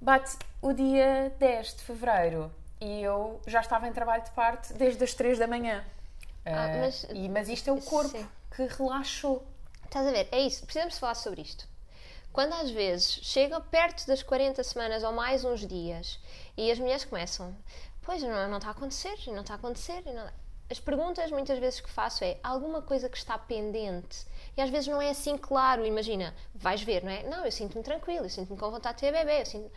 Bate 0.00 0.36
o 0.62 0.72
dia 0.72 1.32
10 1.38 1.76
de 1.76 1.82
fevereiro 1.82 2.50
e 2.80 3.02
eu 3.02 3.40
já 3.46 3.60
estava 3.60 3.86
em 3.86 3.92
trabalho 3.92 4.24
de 4.24 4.30
parte 4.30 4.72
desde 4.72 5.02
as 5.04 5.14
3 5.14 5.38
da 5.38 5.46
manhã. 5.46 5.84
Ah, 6.44 6.50
uh, 6.50 6.80
mas, 6.80 7.06
e, 7.10 7.28
mas 7.28 7.48
isto 7.48 7.68
é 7.68 7.72
o 7.72 7.80
corpo 7.80 8.16
sim. 8.16 8.26
que 8.56 8.66
relaxou. 8.66 9.46
Estás 9.84 10.06
a 10.06 10.10
ver? 10.10 10.28
É 10.32 10.40
isso. 10.40 10.64
Precisamos 10.64 10.98
falar 10.98 11.14
sobre 11.14 11.42
isto. 11.42 11.68
Quando 12.32 12.52
às 12.54 12.70
vezes 12.70 13.20
chega 13.22 13.60
perto 13.60 14.06
das 14.06 14.22
40 14.22 14.62
semanas 14.62 15.02
ou 15.02 15.12
mais 15.12 15.44
uns 15.44 15.66
dias 15.66 16.18
e 16.56 16.70
as 16.70 16.78
mulheres 16.78 17.04
começam, 17.04 17.56
pois 18.02 18.22
não, 18.22 18.48
não 18.48 18.58
está 18.58 18.68
a 18.68 18.72
acontecer, 18.72 19.16
não 19.26 19.40
está 19.40 19.54
a 19.54 19.56
acontecer. 19.56 20.02
Não... 20.06 20.30
As 20.70 20.78
perguntas 20.78 21.30
muitas 21.32 21.58
vezes 21.58 21.80
que 21.80 21.90
faço 21.90 22.22
é 22.22 22.38
alguma 22.42 22.80
coisa 22.80 23.08
que 23.08 23.16
está 23.16 23.36
pendente 23.36 24.24
e 24.56 24.60
às 24.60 24.70
vezes 24.70 24.86
não 24.86 25.02
é 25.02 25.10
assim 25.10 25.36
claro. 25.36 25.84
Imagina, 25.84 26.32
vais 26.54 26.82
ver, 26.82 27.02
não 27.02 27.10
é? 27.10 27.24
Não, 27.24 27.44
eu 27.44 27.50
sinto-me 27.50 27.82
tranquilo, 27.82 28.24
eu 28.24 28.30
sinto-me 28.30 28.56
com 28.56 28.70
vontade 28.70 28.96
de 28.96 29.00
ter 29.00 29.12
bebê. 29.12 29.44
Sinto... 29.44 29.70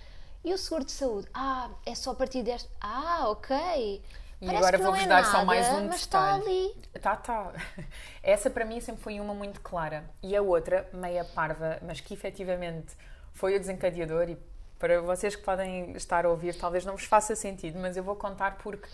E 0.44 0.54
o 0.54 0.58
seguro 0.58 0.84
de 0.84 0.92
saúde? 0.92 1.28
Ah, 1.34 1.70
é 1.86 1.96
só 1.96 2.12
a 2.12 2.16
partir 2.16 2.44
deste. 2.44 2.70
Ah, 2.82 3.30
ok. 3.30 3.56
E 3.56 4.46
Parece 4.46 4.58
agora 4.58 4.78
vou-vos 4.78 5.02
é 5.02 5.08
dar 5.08 5.22
nada, 5.22 5.32
só 5.32 5.46
mais 5.46 5.68
um 5.70 5.88
mas 5.88 6.02
detalhe. 6.02 6.02
Está 6.02 6.34
ali. 6.34 6.76
Tá, 7.02 7.16
tá. 7.16 7.54
Essa 8.22 8.50
para 8.50 8.66
mim 8.66 8.82
sempre 8.82 9.02
foi 9.02 9.20
uma 9.22 9.34
muito 9.34 9.62
clara. 9.62 10.04
E 10.22 10.36
a 10.36 10.42
outra, 10.42 10.90
meia 10.92 11.24
parva, 11.24 11.80
mas 11.82 12.02
que 12.02 12.14
efetivamente 12.14 12.94
foi 13.32 13.56
o 13.56 13.60
desencadeador 13.60 14.30
e 14.30 14.38
para 14.78 15.00
vocês 15.02 15.34
que 15.34 15.42
podem 15.44 15.94
estar 15.94 16.26
a 16.26 16.30
ouvir, 16.30 16.58
talvez 16.58 16.84
não 16.84 16.98
vos 16.98 17.06
faça 17.06 17.38
sentido, 17.38 17.80
mas 17.80 17.96
eu 17.96 18.04
vou 18.04 18.18
contar 18.18 18.58
porque 18.58 18.90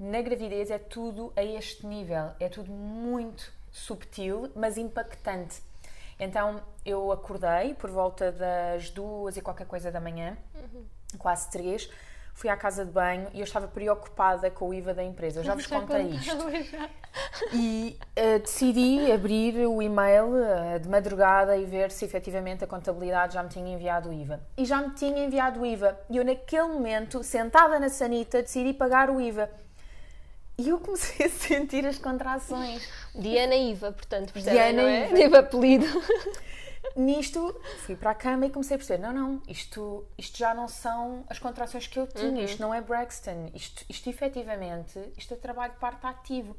na 0.00 0.22
gravidez 0.22 0.70
é 0.70 0.78
tudo 0.78 1.30
a 1.36 1.44
este 1.44 1.86
nível, 1.86 2.30
é 2.40 2.48
tudo 2.48 2.72
muito 2.72 3.52
subtil, 3.70 4.50
mas 4.56 4.78
impactante. 4.78 5.62
Então 6.18 6.62
eu 6.84 7.10
acordei 7.12 7.74
por 7.74 7.90
volta 7.90 8.30
das 8.30 8.90
duas 8.90 9.36
e 9.36 9.40
qualquer 9.40 9.66
coisa 9.66 9.90
da 9.90 10.00
manhã, 10.00 10.36
uhum. 10.54 10.84
quase 11.18 11.50
três 11.50 11.88
fui 12.34 12.50
à 12.50 12.56
casa 12.56 12.84
de 12.84 12.90
banho 12.90 13.28
e 13.32 13.38
eu 13.38 13.44
estava 13.44 13.68
preocupada 13.68 14.50
com 14.50 14.68
o 14.68 14.74
IVA 14.74 14.92
da 14.92 15.02
empresa. 15.02 15.40
Eu 15.40 15.44
já 15.44 15.54
vos 15.54 15.66
contei 15.66 16.06
isto. 16.08 16.36
E 17.52 17.96
uh, 18.18 18.40
decidi 18.40 19.10
abrir 19.12 19.66
o 19.66 19.80
e-mail 19.80 20.26
uh, 20.26 20.80
de 20.80 20.88
madrugada 20.88 21.56
e 21.56 21.64
ver 21.64 21.92
se 21.92 22.04
efetivamente 22.04 22.64
a 22.64 22.66
contabilidade 22.66 23.34
já 23.34 23.42
me 23.42 23.48
tinha 23.48 23.72
enviado 23.72 24.08
o 24.08 24.12
IVA. 24.12 24.40
E 24.56 24.64
já 24.64 24.80
me 24.80 24.90
tinha 24.94 25.24
enviado 25.24 25.60
o 25.60 25.66
IVA. 25.66 25.98
E 26.10 26.16
eu, 26.16 26.24
naquele 26.24 26.66
momento, 26.66 27.22
sentada 27.22 27.78
na 27.78 27.88
sanita, 27.88 28.42
decidi 28.42 28.72
pagar 28.72 29.10
o 29.10 29.20
IVA. 29.20 29.48
E 30.56 30.68
eu 30.68 30.78
comecei 30.78 31.26
a 31.26 31.28
sentir 31.28 31.84
as 31.86 31.98
contrações. 31.98 32.88
Diana 33.14 33.54
Iva, 33.54 33.92
portanto, 33.92 34.32
percebem, 34.32 34.58
Diana 34.58 34.82
não 34.82 34.88
é? 34.88 35.06
Iva. 35.06 35.16
Teve 35.16 35.36
apelido. 35.36 35.86
nisto, 36.96 37.60
fui 37.78 37.96
para 37.96 38.10
a 38.10 38.14
cama 38.14 38.46
e 38.46 38.50
comecei 38.50 38.76
a 38.76 38.78
perceber: 38.78 39.02
não, 39.02 39.12
não, 39.12 39.42
isto, 39.48 40.04
isto 40.16 40.38
já 40.38 40.54
não 40.54 40.68
são 40.68 41.24
as 41.28 41.38
contrações 41.38 41.86
que 41.86 41.98
eu 41.98 42.06
tinha, 42.06 42.30
uhum. 42.30 42.44
isto 42.44 42.60
não 42.60 42.72
é 42.72 42.80
Braxton, 42.80 43.50
isto, 43.54 43.84
isto 43.88 44.08
efetivamente, 44.08 44.98
isto 45.16 45.34
é 45.34 45.36
trabalho 45.36 45.72
de 45.72 45.78
parte 45.78 46.06
ativo. 46.06 46.56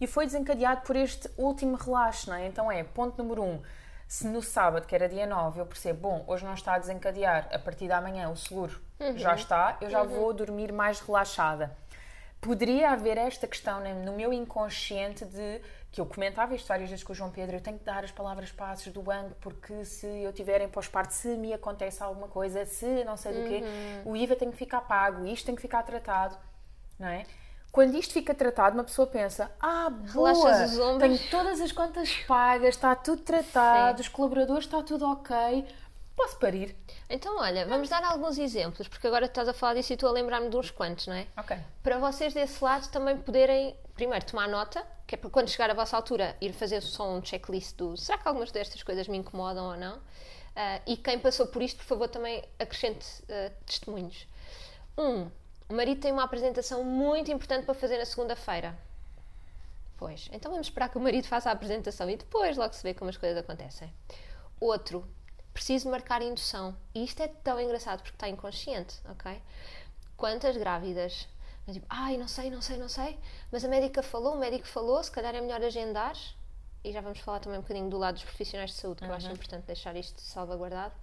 E 0.00 0.06
foi 0.06 0.26
desencadeado 0.26 0.82
por 0.82 0.96
este 0.96 1.30
último 1.36 1.76
relaxo, 1.76 2.30
não 2.30 2.36
é? 2.36 2.46
Então 2.46 2.70
é, 2.70 2.82
ponto 2.82 3.22
número 3.22 3.42
um, 3.42 3.62
se 4.08 4.26
no 4.26 4.42
sábado, 4.42 4.86
que 4.86 4.94
era 4.94 5.08
dia 5.08 5.26
9, 5.26 5.60
eu 5.60 5.66
percebo, 5.66 6.00
bom, 6.00 6.24
hoje 6.26 6.44
não 6.44 6.54
está 6.54 6.74
a 6.74 6.78
desencadear, 6.78 7.48
a 7.52 7.58
partir 7.58 7.86
da 7.86 8.00
manhã 8.00 8.28
o 8.28 8.36
seguro 8.36 8.80
uhum. 8.98 9.16
já 9.16 9.34
está, 9.34 9.78
eu 9.80 9.88
já 9.88 10.02
uhum. 10.02 10.08
vou 10.08 10.32
dormir 10.32 10.72
mais 10.72 11.00
relaxada. 11.00 11.76
Poderia 12.42 12.90
haver 12.90 13.16
esta 13.16 13.46
questão 13.46 13.80
no 14.04 14.14
meu 14.14 14.32
inconsciente 14.32 15.24
de 15.24 15.60
que 15.92 16.00
eu 16.00 16.06
comentava 16.06 16.56
histórias 16.56 16.90
vezes 16.90 17.04
com 17.04 17.12
o 17.12 17.14
João 17.14 17.30
Pedro, 17.30 17.54
eu 17.54 17.60
tenho 17.60 17.78
que 17.78 17.84
dar 17.84 18.02
as 18.02 18.10
palavras 18.10 18.50
passos 18.50 18.92
do 18.92 19.00
banco, 19.00 19.36
porque 19.40 19.84
se 19.84 20.06
eu 20.06 20.32
tiver 20.32 20.60
em 20.60 20.68
pós-parto, 20.68 21.14
se 21.14 21.28
me 21.36 21.52
acontece 21.52 22.02
alguma 22.02 22.26
coisa, 22.26 22.66
se 22.66 23.04
não 23.04 23.16
sei 23.16 23.32
do 23.32 23.48
quê, 23.48 23.62
uhum. 24.04 24.12
o 24.12 24.16
IVA 24.16 24.34
tem 24.34 24.50
que 24.50 24.56
ficar 24.56 24.80
pago, 24.80 25.24
isto 25.24 25.46
tem 25.46 25.54
que 25.54 25.62
ficar 25.62 25.84
tratado, 25.84 26.36
não 26.98 27.06
é? 27.06 27.24
Quando 27.70 27.96
isto 27.96 28.12
fica 28.12 28.34
tratado, 28.34 28.76
uma 28.76 28.84
pessoa 28.84 29.06
pensa: 29.06 29.50
Ah, 29.58 29.88
boa, 29.88 30.34
tenho 30.98 31.18
todas 31.30 31.58
as 31.58 31.72
contas 31.72 32.12
pagas, 32.26 32.74
está 32.74 32.94
tudo 32.94 33.22
tratado, 33.22 33.98
Sim. 33.98 34.02
os 34.02 34.08
colaboradores, 34.08 34.64
está 34.64 34.82
tudo 34.82 35.06
ok, 35.06 35.66
posso 36.16 36.38
parir. 36.38 36.76
Então, 37.08 37.38
olha, 37.38 37.66
vamos 37.66 37.88
dar 37.88 38.04
alguns 38.04 38.38
exemplos, 38.38 38.88
porque 38.88 39.06
agora 39.06 39.26
estás 39.26 39.48
a 39.48 39.52
falar 39.52 39.74
disso 39.74 39.92
e 39.92 39.94
estou 39.94 40.08
a 40.08 40.12
lembrar-me 40.12 40.48
de 40.48 40.56
uns 40.56 40.70
quantos, 40.70 41.06
não 41.06 41.14
é? 41.14 41.26
Ok. 41.36 41.56
Para 41.82 41.98
vocês 41.98 42.34
desse 42.34 42.62
lado 42.62 42.88
também 42.90 43.16
poderem, 43.16 43.76
primeiro, 43.94 44.24
tomar 44.24 44.48
nota, 44.48 44.86
que 45.06 45.14
é 45.14 45.18
para 45.18 45.30
quando 45.30 45.48
chegar 45.48 45.70
a 45.70 45.74
vossa 45.74 45.96
altura, 45.96 46.36
ir 46.40 46.52
fazer 46.52 46.80
só 46.80 47.10
um 47.10 47.24
checklist 47.24 47.76
do 47.76 47.96
será 47.96 48.18
que 48.18 48.28
algumas 48.28 48.50
destas 48.50 48.82
coisas 48.82 49.08
me 49.08 49.18
incomodam 49.18 49.66
ou 49.66 49.76
não? 49.76 49.96
Uh, 49.96 50.82
e 50.86 50.96
quem 50.96 51.18
passou 51.18 51.46
por 51.46 51.62
isto, 51.62 51.78
por 51.78 51.84
favor, 51.84 52.08
também 52.08 52.42
acrescente 52.58 53.06
uh, 53.22 53.52
testemunhos. 53.64 54.26
Um, 54.98 55.30
o 55.68 55.74
marido 55.74 56.00
tem 56.00 56.12
uma 56.12 56.24
apresentação 56.24 56.84
muito 56.84 57.30
importante 57.30 57.64
para 57.64 57.74
fazer 57.74 57.96
na 57.96 58.04
segunda-feira. 58.04 58.76
Pois, 59.96 60.28
então 60.32 60.50
vamos 60.50 60.66
esperar 60.66 60.88
que 60.90 60.98
o 60.98 61.00
marido 61.00 61.26
faça 61.26 61.48
a 61.48 61.52
apresentação 61.52 62.10
e 62.10 62.16
depois 62.16 62.56
logo 62.56 62.74
se 62.74 62.82
vê 62.82 62.92
como 62.92 63.08
as 63.08 63.16
coisas 63.16 63.38
acontecem. 63.38 63.90
Outro, 64.60 65.08
preciso 65.52 65.90
marcar 65.90 66.22
indução. 66.22 66.76
E 66.94 67.04
isto 67.04 67.22
é 67.22 67.28
tão 67.28 67.60
engraçado 67.60 68.02
porque 68.02 68.16
está 68.16 68.28
inconsciente, 68.28 69.00
ok? 69.08 69.40
Quantas 70.16 70.56
grávidas? 70.56 71.28
Tipo, 71.70 71.86
ai, 71.88 72.16
não 72.16 72.26
sei, 72.26 72.50
não 72.50 72.60
sei, 72.60 72.76
não 72.76 72.88
sei, 72.88 73.18
mas 73.50 73.64
a 73.64 73.68
médica 73.68 74.02
falou, 74.02 74.34
o 74.34 74.38
médico 74.38 74.66
falou, 74.66 75.02
se 75.02 75.10
calhar 75.10 75.34
é 75.34 75.40
melhor 75.40 75.62
agendar. 75.62 76.16
E 76.84 76.92
já 76.92 77.00
vamos 77.00 77.20
falar 77.20 77.38
também 77.38 77.58
um 77.58 77.62
bocadinho 77.62 77.88
do 77.88 77.96
lado 77.96 78.14
dos 78.14 78.24
profissionais 78.24 78.70
de 78.70 78.76
saúde, 78.76 78.98
que 78.98 79.04
uhum. 79.04 79.10
eu 79.10 79.16
acho 79.16 79.30
importante 79.30 79.66
deixar 79.66 79.94
isto 79.94 80.20
salvaguardado. 80.20 80.94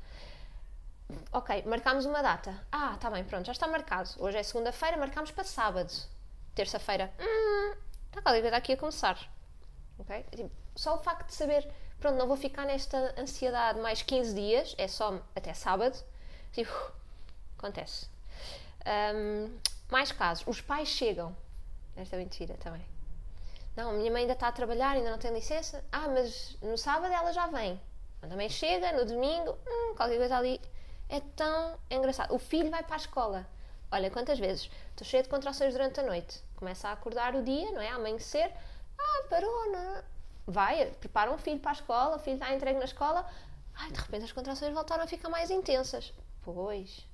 Ok, 1.32 1.64
marcámos 1.66 2.06
uma 2.06 2.22
data. 2.22 2.54
Ah, 2.72 2.92
está 2.96 3.10
bem, 3.10 3.24
pronto, 3.24 3.46
já 3.46 3.54
está 3.54 3.68
marcado. 3.68 4.10
Hoje 4.20 4.38
é 4.38 4.44
segunda-feira, 4.44 4.98
marcámos 4.98 5.32
para 5.32 5.46
sábado. 5.46 5.92
Terça-feira, 6.54 7.14
hum, 7.20 7.76
está 8.08 8.22
qualquer 8.22 8.42
coisa 8.42 8.58
aqui 8.58 8.74
a 8.74 8.78
começar. 8.78 9.18
Ok? 9.98 10.26
Tipo, 10.36 10.52
só 10.76 10.96
o 10.96 10.98
facto 11.00 11.28
de 11.28 11.34
saber 11.34 11.72
pronto, 12.00 12.18
não 12.18 12.28
vou 12.28 12.38
ficar 12.38 12.66
nesta 12.66 13.14
ansiedade 13.20 13.80
mais 13.80 14.02
15 14.02 14.34
dias, 14.34 14.76
é 14.78 14.88
só 14.88 15.20
até 15.36 15.54
sábado. 15.54 15.98
Tipo, 16.54 16.72
acontece. 17.58 18.08
Um, 19.16 19.58
mais 19.90 20.12
casos, 20.12 20.46
os 20.48 20.62
pais 20.62 20.88
chegam. 20.88 21.36
Esta 21.96 22.16
é 22.16 22.20
mentira 22.20 22.56
também. 22.56 22.86
Não, 23.76 23.92
a 23.92 23.94
minha 23.94 24.12
mãe 24.12 24.22
ainda 24.22 24.34
está 24.34 24.48
a 24.48 24.52
trabalhar, 24.52 24.92
ainda 24.92 25.12
não 25.12 25.18
tem 25.18 25.32
licença. 25.34 25.84
Ah, 25.92 26.08
mas 26.08 26.58
no 26.62 26.78
sábado 26.78 27.14
ela 27.14 27.32
já 27.32 27.48
vem. 27.48 27.80
Também 28.22 28.50
chega, 28.50 28.92
no 28.92 29.06
domingo, 29.06 29.58
hum, 29.68 29.96
qualquer 29.96 30.18
coisa 30.18 30.38
ali. 30.38 30.60
É 31.08 31.20
tão 31.20 31.78
engraçado. 31.90 32.34
O 32.34 32.40
filho 32.40 32.70
vai 32.70 32.84
para 32.84 32.96
a 32.96 32.98
escola. 32.98 33.48
Olha, 33.92 34.12
quantas 34.12 34.38
vezes? 34.38 34.70
Estou 34.92 35.08
cheia 35.08 35.24
de 35.24 35.30
contrações 35.30 35.74
durante 35.74 36.00
a 36.00 36.04
noite. 36.04 36.44
Começa 36.56 36.90
a 36.90 36.92
acordar 36.92 37.36
o 37.36 37.44
dia, 37.44 37.72
não 37.72 37.82
é? 37.82 37.90
A 37.90 37.96
amanhecer. 37.96 38.52
Ah, 38.98 39.24
parou, 39.30 39.72
não 39.72 39.80
é? 39.80 40.04
Vai, 40.50 40.86
prepara 41.00 41.32
um 41.32 41.38
filho 41.38 41.60
para 41.60 41.72
a 41.72 41.74
escola, 41.74 42.16
o 42.16 42.20
filho 42.20 42.36
está 42.36 42.54
entregue 42.54 42.80
na 42.80 42.86
escola, 42.86 43.26
ai, 43.76 43.92
de 43.92 44.00
repente 44.00 44.26
as 44.26 44.32
contrações 44.32 44.74
voltaram 44.74 45.04
a 45.04 45.08
ficar 45.08 45.30
mais 45.30 45.50
intensas. 45.50 46.14
Pois. 46.42 47.08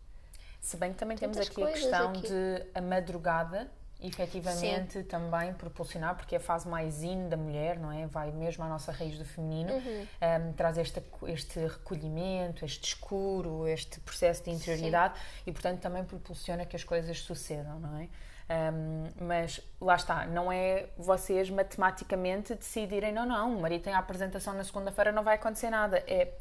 Se 0.62 0.78
bem 0.78 0.94
que 0.94 0.98
também 0.98 1.18
temos 1.18 1.38
aqui 1.38 1.64
a 1.64 1.72
questão 1.72 2.10
aqui. 2.10 2.28
de 2.28 2.66
a 2.74 2.82
madrugada 2.82 3.70
efetivamente 4.02 4.94
Sim. 4.94 5.04
também 5.04 5.54
proporcionar, 5.54 6.16
porque 6.16 6.36
é 6.36 6.38
a 6.38 6.42
fase 6.42 6.68
mais 6.68 7.02
in 7.02 7.30
da 7.30 7.38
mulher, 7.38 7.80
não 7.80 7.92
é? 7.92 8.06
Vai 8.08 8.32
mesmo 8.32 8.64
à 8.64 8.68
nossa 8.68 8.92
raiz 8.92 9.18
do 9.18 9.26
feminino, 9.26 9.74
uhum. 9.74 10.08
um, 10.50 10.54
traz 10.54 10.78
este, 10.78 11.02
este 11.28 11.60
recolhimento, 11.60 12.66
este 12.66 12.90
escuro, 12.90 13.68
este 13.68 14.00
processo 14.02 14.44
de 14.44 14.52
interioridade 14.52 15.18
Sim. 15.18 15.44
e, 15.48 15.52
portanto, 15.52 15.80
também 15.80 16.04
propulsiona 16.04 16.66
que 16.66 16.76
as 16.76 16.84
coisas 16.84 17.20
sucedam, 17.20 17.80
não 17.80 17.98
é? 17.98 18.10
Um, 18.48 19.26
mas 19.26 19.60
lá 19.82 19.96
está, 19.96 20.28
não 20.28 20.52
é 20.52 20.88
vocês 20.98 21.50
matematicamente 21.50 22.54
decidirem, 22.54 23.12
não, 23.12 23.26
não, 23.26 23.58
o 23.58 23.62
marido 23.62 23.84
tem 23.84 23.94
a 23.94 23.98
apresentação 23.98 24.54
na 24.54 24.64
segunda-feira, 24.64 25.12
não 25.12 25.24
vai 25.24 25.36
acontecer 25.36 25.72
nada. 25.72 25.98
É 26.08 26.32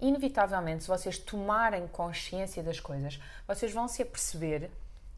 inevitavelmente, 0.00 0.84
se 0.84 0.88
vocês 0.88 1.18
tomarem 1.18 1.86
consciência 1.88 2.62
das 2.62 2.80
coisas, 2.80 3.20
vocês 3.46 3.72
vão 3.72 3.86
se 3.86 4.00
aperceber 4.00 4.70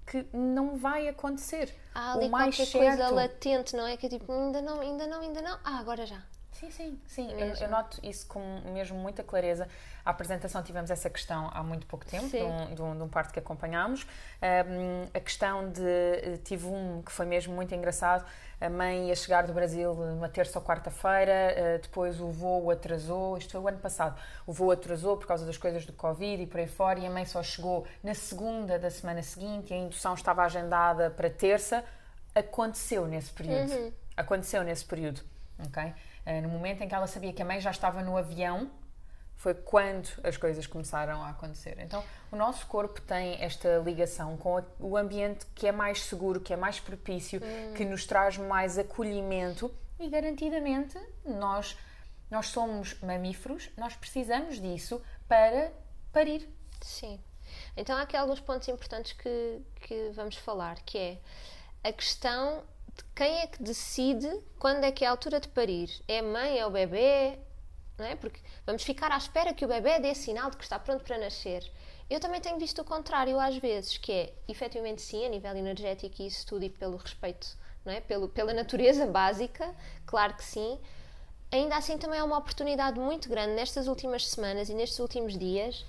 que 0.05 0.27
não 0.33 0.77
vai 0.77 1.07
acontecer. 1.07 1.75
Há 1.95 2.15
ali 2.15 2.27
o 2.27 2.31
mais 2.31 2.57
qualquer 2.57 2.73
certo... 2.73 2.97
coisa 2.97 3.15
latente, 3.15 3.77
não 3.77 3.87
é? 3.87 3.97
Que 3.97 4.07
é 4.07 4.09
tipo, 4.09 4.33
ainda 4.33 4.61
não, 4.61 4.81
ainda 4.81 5.07
não, 5.07 5.21
ainda 5.21 5.41
não. 5.41 5.59
Ah, 5.63 5.79
agora 5.79 6.05
já. 6.05 6.21
Sim, 6.53 6.71
sim, 6.71 7.01
sim. 7.07 7.33
Eu, 7.33 7.55
eu, 7.55 7.69
noto 7.69 7.99
isso 8.03 8.27
com 8.27 8.61
mesmo 8.73 8.97
muita 8.99 9.23
clareza. 9.25 9.67
A 10.05 10.11
apresentação 10.11 10.63
tivemos 10.63 10.91
essa 10.91 11.09
questão 11.09 11.51
há 11.53 11.63
muito 11.63 11.87
pouco 11.87 12.05
tempo, 12.05 12.29
de 12.29 12.43
um, 12.43 12.75
de, 12.75 12.83
um, 12.83 12.97
de 12.97 13.03
um, 13.03 13.09
parto 13.09 13.33
que 13.33 13.39
acompanhámos. 13.39 14.07
Um, 14.43 15.09
a 15.13 15.21
questão 15.21 15.71
de. 15.71 16.39
Tive 16.45 16.67
um 16.67 17.03
que 17.03 17.11
foi 17.11 17.27
mesmo 17.27 17.55
muito 17.55 17.75
engraçado. 17.75 18.25
A 18.61 18.69
mãe 18.69 19.09
ia 19.09 19.17
chegar 19.17 19.45
do 19.45 19.53
Brasil 19.53 19.93
numa 19.95 20.29
terça 20.29 20.59
ou 20.59 20.65
quarta-feira, 20.65 21.33
uh, 21.33 21.83
depois 21.83 22.21
o 22.21 22.31
voo 22.31 22.71
atrasou. 22.71 23.37
Isto 23.37 23.53
foi 23.53 23.61
o 23.61 23.69
ano 23.69 23.79
passado. 23.79 24.21
O 24.47 24.53
voo 24.53 24.71
atrasou 24.71 25.17
por 25.17 25.27
causa 25.27 25.45
das 25.45 25.57
coisas 25.57 25.85
do 25.85 25.93
Covid 25.93 26.43
e 26.43 26.47
por 26.47 26.61
aí 26.61 26.69
fora, 26.69 27.01
e 27.01 27.07
a 27.07 27.11
mãe 27.11 27.25
só 27.25 27.43
chegou 27.43 27.87
na 28.05 28.15
segunda 28.15 28.79
da 28.79 28.91
semana 28.91 29.23
seguinte 29.23 29.75
a 29.75 29.77
indução 29.77 30.15
estava 30.15 30.45
agendada 30.45 31.11
para 31.11 31.29
terça. 31.29 31.85
Aconteceu 32.35 33.07
nesse 33.07 33.33
período. 33.33 33.73
Uhum. 33.73 33.93
Aconteceu 34.17 34.63
nesse 34.63 34.85
período. 34.85 35.23
Ok? 35.67 35.93
Eh, 36.25 36.41
no 36.41 36.49
momento 36.49 36.83
em 36.83 36.89
que 36.89 36.95
ela 36.95 37.07
sabia 37.07 37.33
que 37.33 37.43
a 37.43 37.45
mãe 37.45 37.61
já 37.61 37.71
estava 37.71 38.03
no 38.03 38.17
avião, 38.17 38.71
foi 39.37 39.55
quando 39.55 40.09
as 40.23 40.37
coisas 40.37 40.67
começaram 40.69 41.21
a 41.23 41.31
acontecer. 41.31 41.77
Então, 41.81 42.05
o 42.31 42.37
nosso 42.37 42.65
corpo 42.67 43.01
tem 43.01 43.43
esta 43.43 43.79
ligação 43.79 44.37
com 44.37 44.63
o 44.79 44.97
ambiente 44.97 45.47
que 45.55 45.67
é 45.67 45.73
mais 45.73 46.03
seguro, 46.03 46.41
que 46.41 46.53
é 46.53 46.57
mais 46.57 46.79
propício, 46.79 47.41
hum. 47.43 47.75
que 47.75 47.85
nos 47.85 48.07
traz 48.07 48.39
mais 48.39 48.79
acolhimento 48.79 49.75
e 49.99 50.09
garantidamente 50.09 50.99
nós 51.25 51.77
nós 52.31 52.47
somos 52.47 52.99
mamíferos, 53.01 53.69
nós 53.77 53.95
precisamos 53.95 54.59
disso 54.59 55.03
para 55.29 55.71
parir. 56.13 56.49
Sim. 56.81 57.21
Então 57.77 57.95
há 57.95 58.03
aqui 58.03 58.17
alguns 58.17 58.41
pontos 58.41 58.69
importantes 58.69 59.13
que, 59.13 59.61
que 59.81 60.11
vamos 60.15 60.37
falar, 60.37 60.77
que 60.81 60.97
é 60.97 61.19
a 61.85 61.93
questão 61.93 62.63
quem 63.15 63.41
é 63.41 63.47
que 63.47 63.63
decide 63.63 64.29
quando 64.59 64.85
é 64.85 64.93
que 64.93 65.05
é 65.05 65.09
a 65.09 65.11
altura 65.11 65.39
de 65.39 65.49
parir. 65.49 65.91
É 66.09 66.21
a 66.21 66.23
mãe, 66.23 66.59
é 66.59 66.67
o 66.67 66.71
bebê? 66.71 67.39
Não 67.99 68.07
é? 68.07 68.17
Porque 68.17 68.41
vamos 68.67 68.83
ficar 68.83 69.13
à 69.13 69.17
espera 69.17 69.53
que 69.53 69.65
o 69.65 69.69
bebê 69.69 70.01
dê 70.01 70.15
sinal 70.15 70.51
de 70.51 70.57
que 70.57 70.65
está 70.65 70.79
pronto 70.79 71.05
para 71.05 71.19
nascer. 71.19 71.71
Eu 72.09 72.21
também 72.21 72.41
tenho 72.41 72.59
visto 72.59 72.81
o 72.81 72.85
contrário 72.85 73.39
às 73.39 73.57
vezes, 73.57 73.97
que 73.97 74.13
é, 74.13 74.33
efetivamente 74.49 75.01
sim, 75.03 75.25
a 75.25 75.29
nível 75.29 75.57
energético 75.57 76.21
e 76.21 76.27
isso 76.27 76.47
tudo 76.47 76.65
e 76.65 76.71
pelo 76.71 76.97
respeito, 76.97 77.57
não 77.85 77.93
é? 77.93 78.01
Pelo, 78.01 78.29
pela 78.29 78.53
natureza 78.53 79.07
básica, 79.07 79.75
claro 80.05 80.35
que 80.35 80.45
sim. 80.45 80.79
Ainda 81.51 81.77
assim 81.77 81.99
também 81.99 82.19
é 82.19 82.25
uma 82.25 82.39
oportunidade 82.39 82.99
muito 82.99 83.29
grande 83.29 83.55
nestas 83.55 83.87
últimas 83.87 84.27
semanas 84.29 84.69
e 84.69 84.75
nestes 84.75 84.99
últimos 84.99 85.39
dias 85.39 85.85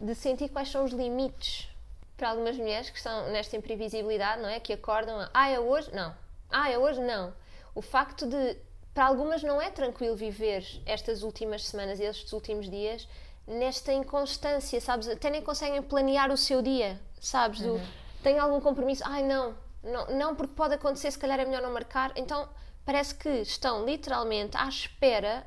de 0.00 0.14
sentir 0.14 0.50
quais 0.50 0.68
são 0.68 0.84
os 0.84 0.92
limites 0.92 1.68
para 2.16 2.30
algumas 2.30 2.56
mulheres 2.56 2.90
que 2.90 2.98
estão 2.98 3.30
nesta 3.30 3.56
imprevisibilidade, 3.56 4.42
não 4.42 4.48
é? 4.48 4.58
Que 4.58 4.72
acordam, 4.72 5.28
ah, 5.32 5.48
é 5.48 5.58
hoje? 5.58 5.94
Não, 5.94 6.14
ah, 6.50 6.70
é 6.70 6.78
hoje? 6.78 7.00
Não. 7.00 7.34
O 7.74 7.82
facto 7.82 8.26
de, 8.26 8.56
para 8.94 9.06
algumas, 9.06 9.42
não 9.42 9.60
é 9.60 9.70
tranquilo 9.70 10.16
viver 10.16 10.64
estas 10.86 11.22
últimas 11.22 11.66
semanas 11.66 12.00
e 12.00 12.04
estes 12.04 12.32
últimos 12.32 12.70
dias 12.70 13.08
nesta 13.46 13.92
inconstância, 13.92 14.80
sabes? 14.80 15.08
Até 15.08 15.30
nem 15.30 15.42
conseguem 15.42 15.80
planear 15.82 16.32
o 16.32 16.36
seu 16.36 16.60
dia, 16.60 17.00
sabes? 17.20 17.60
Do, 17.60 17.74
uhum. 17.74 17.86
Tem 18.22 18.38
algum 18.38 18.60
compromisso? 18.60 19.02
Ai, 19.06 19.22
não, 19.22 19.56
não, 19.82 20.06
não, 20.06 20.34
porque 20.34 20.54
pode 20.54 20.74
acontecer, 20.74 21.10
se 21.10 21.18
calhar 21.18 21.38
é 21.38 21.44
melhor 21.44 21.62
não 21.62 21.72
marcar. 21.72 22.12
Então, 22.16 22.48
parece 22.84 23.14
que 23.14 23.28
estão 23.28 23.84
literalmente 23.84 24.56
à 24.56 24.68
espera 24.68 25.46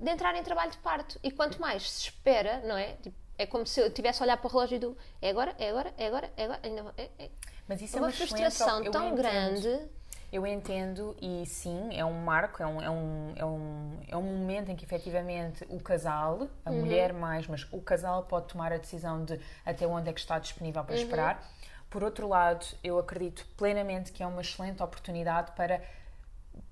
de 0.00 0.10
entrar 0.10 0.34
em 0.36 0.42
trabalho 0.42 0.70
de 0.70 0.78
parto. 0.78 1.18
E 1.22 1.30
quanto 1.30 1.60
mais 1.60 1.90
se 1.90 2.02
espera, 2.02 2.60
não 2.64 2.76
é? 2.76 2.94
Tipo, 3.02 3.16
é 3.38 3.46
como 3.46 3.66
se 3.66 3.80
eu 3.80 3.86
estivesse 3.86 4.22
a 4.22 4.24
olhar 4.24 4.36
para 4.36 4.46
o 4.46 4.50
relógio 4.50 4.78
do 4.78 4.96
é 5.20 5.30
agora, 5.30 5.54
é 5.58 5.70
agora, 5.70 5.94
é 5.96 6.06
agora, 6.06 6.32
é 6.36 6.44
agora. 6.44 6.60
Ainda, 6.62 6.94
é, 6.96 7.08
é. 7.18 7.30
Mas 7.68 7.80
isso 7.80 7.96
é 7.96 8.00
uma, 8.00 8.08
uma 8.08 8.12
frustração 8.12 8.82
tão 8.90 9.14
grande 9.14 9.80
Eu 10.30 10.46
entendo 10.46 11.16
e 11.20 11.44
sim, 11.46 11.90
é 11.92 12.04
um 12.04 12.22
marco, 12.22 12.62
é 12.62 12.66
um, 12.66 12.82
é 12.82 12.90
um, 12.90 13.32
é 13.36 13.44
um, 13.44 13.98
é 14.08 14.16
um 14.16 14.22
momento 14.22 14.70
em 14.70 14.76
que 14.76 14.84
efetivamente 14.84 15.64
o 15.68 15.80
casal, 15.80 16.48
a 16.64 16.70
uhum. 16.70 16.80
mulher 16.80 17.12
mais, 17.12 17.46
mas 17.46 17.66
o 17.70 17.80
casal 17.80 18.24
pode 18.24 18.48
tomar 18.48 18.72
a 18.72 18.76
decisão 18.76 19.24
de 19.24 19.40
até 19.64 19.86
onde 19.86 20.08
é 20.08 20.12
que 20.12 20.20
está 20.20 20.38
disponível 20.38 20.84
para 20.84 20.94
uhum. 20.94 21.02
esperar. 21.02 21.52
Por 21.88 22.02
outro 22.02 22.26
lado, 22.26 22.64
eu 22.82 22.98
acredito 22.98 23.46
plenamente 23.56 24.12
que 24.12 24.22
é 24.22 24.26
uma 24.26 24.40
excelente 24.40 24.82
oportunidade 24.82 25.52
para 25.52 25.82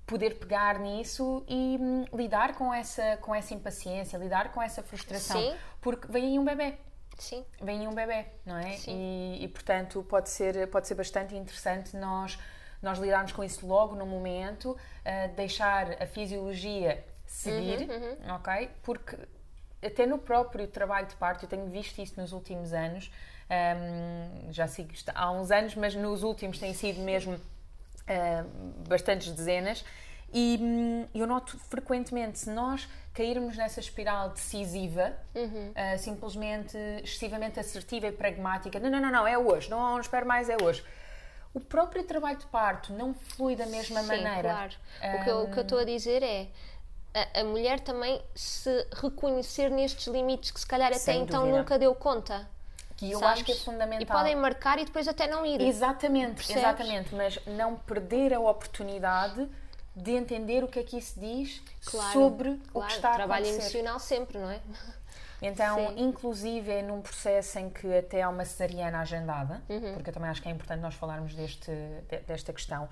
poder 0.05 0.39
pegar 0.39 0.79
nisso 0.79 1.43
e 1.47 1.77
hum, 1.79 2.05
lidar 2.13 2.55
com 2.55 2.73
essa, 2.73 3.17
com 3.17 3.33
essa 3.33 3.53
impaciência, 3.53 4.17
lidar 4.17 4.51
com 4.51 4.61
essa 4.61 4.83
frustração. 4.83 5.41
Sim. 5.41 5.55
Porque 5.79 6.11
vem 6.11 6.25
aí 6.25 6.39
um 6.39 6.43
bebê. 6.43 6.77
Sim. 7.17 7.45
Vem 7.61 7.81
aí 7.81 7.87
um 7.87 7.93
bebê, 7.93 8.25
não 8.45 8.57
é? 8.57 8.73
Sim. 8.73 8.93
E, 8.93 9.43
e, 9.43 9.47
portanto 9.47 10.03
pode 10.03 10.29
ser, 10.29 10.67
pode 10.69 10.87
ser 10.87 10.95
bastante 10.95 11.35
interessante 11.35 11.95
nós, 11.95 12.37
nós 12.81 12.97
lidarmos 12.99 13.31
com 13.31 13.43
isso 13.43 13.65
logo 13.65 13.95
no 13.95 14.05
momento, 14.05 14.71
uh, 14.71 15.35
deixar 15.35 16.01
a 16.01 16.05
fisiologia 16.05 17.05
seguir, 17.25 17.89
uhum, 17.89 18.27
uhum. 18.27 18.35
ok? 18.35 18.69
Porque 18.83 19.17
até 19.83 20.05
no 20.05 20.17
próprio 20.17 20.67
trabalho 20.67 21.07
de 21.07 21.15
parto, 21.15 21.45
eu 21.45 21.49
tenho 21.49 21.67
visto 21.67 21.99
isso 21.99 22.19
nos 22.19 22.33
últimos 22.33 22.73
anos, 22.73 23.11
um, 23.49 24.51
já 24.51 24.67
sigo 24.67 24.91
há 25.13 25.31
uns 25.31 25.51
anos, 25.51 25.75
mas 25.75 25.95
nos 25.95 26.23
últimos 26.23 26.59
tem 26.59 26.73
sido 26.73 27.01
mesmo 27.01 27.39
uh, 28.07 28.47
bastantes 28.87 29.31
dezenas, 29.31 29.83
e 30.33 30.57
hum, 30.61 31.07
eu 31.13 31.27
noto 31.27 31.57
frequentemente, 31.69 32.39
se 32.39 32.49
nós 32.49 32.87
cairmos 33.13 33.57
nessa 33.57 33.79
espiral 33.79 34.29
decisiva, 34.29 35.13
uhum. 35.35 35.71
uh, 35.71 35.97
simplesmente 35.99 36.77
excessivamente 37.03 37.59
assertiva 37.59 38.07
e 38.07 38.11
pragmática, 38.11 38.79
não, 38.79 38.89
não, 38.89 39.01
não, 39.01 39.11
não, 39.11 39.27
é 39.27 39.37
hoje, 39.37 39.69
não, 39.69 39.79
não 39.79 39.99
espero 39.99 40.25
mais, 40.25 40.49
é 40.49 40.55
hoje. 40.61 40.83
O 41.53 41.59
próprio 41.59 42.03
trabalho 42.03 42.37
de 42.37 42.45
parto 42.45 42.93
não 42.93 43.13
flui 43.13 43.57
da 43.57 43.65
mesma 43.65 44.01
Sim, 44.01 44.07
maneira. 44.07 44.41
Claro. 44.41 44.73
Um... 45.03 45.15
O, 45.15 45.23
que 45.23 45.29
eu, 45.29 45.43
o 45.43 45.51
que 45.51 45.59
eu 45.59 45.63
estou 45.63 45.79
a 45.79 45.83
dizer 45.83 46.23
é 46.23 46.47
a, 47.13 47.41
a, 47.41 47.43
mulher 47.43 47.81
também 47.81 48.21
se 48.33 48.87
reconhecer 48.93 49.69
nestes 49.69 50.07
limites 50.07 50.51
que 50.51 50.59
se 50.59 50.65
calhar 50.65 50.93
até 50.93 51.13
então 51.13 51.45
nunca 51.45 51.77
deu 51.77 51.93
conta. 51.93 52.47
Que 53.01 53.11
eu 53.11 53.19
sabes? 53.19 53.33
acho 53.33 53.45
que 53.45 53.51
é 53.51 53.55
fundamental. 53.55 54.01
E 54.03 54.05
podem 54.05 54.35
marcar 54.35 54.77
e 54.77 54.85
depois 54.85 55.07
até 55.07 55.27
não 55.27 55.43
ir. 55.43 55.59
Exatamente, 55.59 56.35
Percebes? 56.35 56.61
exatamente, 56.61 57.15
mas 57.15 57.39
não 57.47 57.75
perder 57.75 58.31
a 58.31 58.39
oportunidade 58.39 59.49
de 59.95 60.11
entender 60.11 60.63
o 60.63 60.67
que 60.67 60.77
é 60.77 60.83
que 60.83 60.99
isso 60.99 61.19
diz 61.19 61.63
claro, 61.83 62.13
sobre 62.13 62.49
claro, 62.49 62.69
o 62.75 62.81
que 62.81 62.93
está 62.93 63.09
a 63.09 63.15
trabalho 63.15 63.47
emocional 63.47 63.99
sempre, 63.99 64.37
não 64.37 64.51
é? 64.51 64.59
Então, 65.41 65.77
Sim. 65.77 65.95
inclusive, 65.97 66.71
é 66.71 66.83
num 66.83 67.01
processo 67.01 67.57
em 67.57 67.71
que 67.71 67.91
até 67.97 68.21
há 68.21 68.29
uma 68.29 68.45
cesariana 68.45 68.99
agendada, 68.99 69.63
uhum. 69.67 69.93
porque 69.95 70.11
eu 70.11 70.13
também 70.13 70.29
acho 70.29 70.39
que 70.39 70.47
é 70.47 70.51
importante 70.51 70.81
nós 70.81 70.93
falarmos 70.93 71.33
deste, 71.33 71.71
desta 72.27 72.53
questão. 72.53 72.87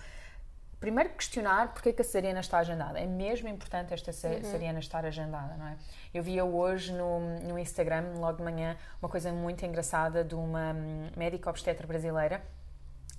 Primeiro, 0.80 1.10
questionar 1.10 1.74
porque 1.74 1.90
é 1.90 1.94
que 1.94 2.02
a 2.02 2.06
cesariana 2.06 2.40
está 2.40 2.60
agendada. 2.60 2.98
É 3.00 3.06
mesmo 3.06 3.50
importante 3.50 3.94
esta 3.94 4.12
uhum. 4.12 4.42
cesariana 4.42 4.80
estar 4.80 5.04
agendada, 5.04 5.58
não 5.58 5.68
é? 5.68 5.78
Eu 6.14 6.24
via 6.24 6.46
hoje 6.46 6.94
no, 6.94 7.20
no 7.42 7.60
Instagram, 7.60 8.14
logo 8.16 8.38
de 8.38 8.44
manhã, 8.44 8.78
uma 9.02 9.10
coisa 9.10 9.32
muito 9.34 9.66
engraçada 9.66 10.24
de 10.24 10.36
uma 10.36 10.72
hum, 10.74 11.10
médica 11.18 11.50
obstetra 11.50 11.86
brasileira, 11.86 12.42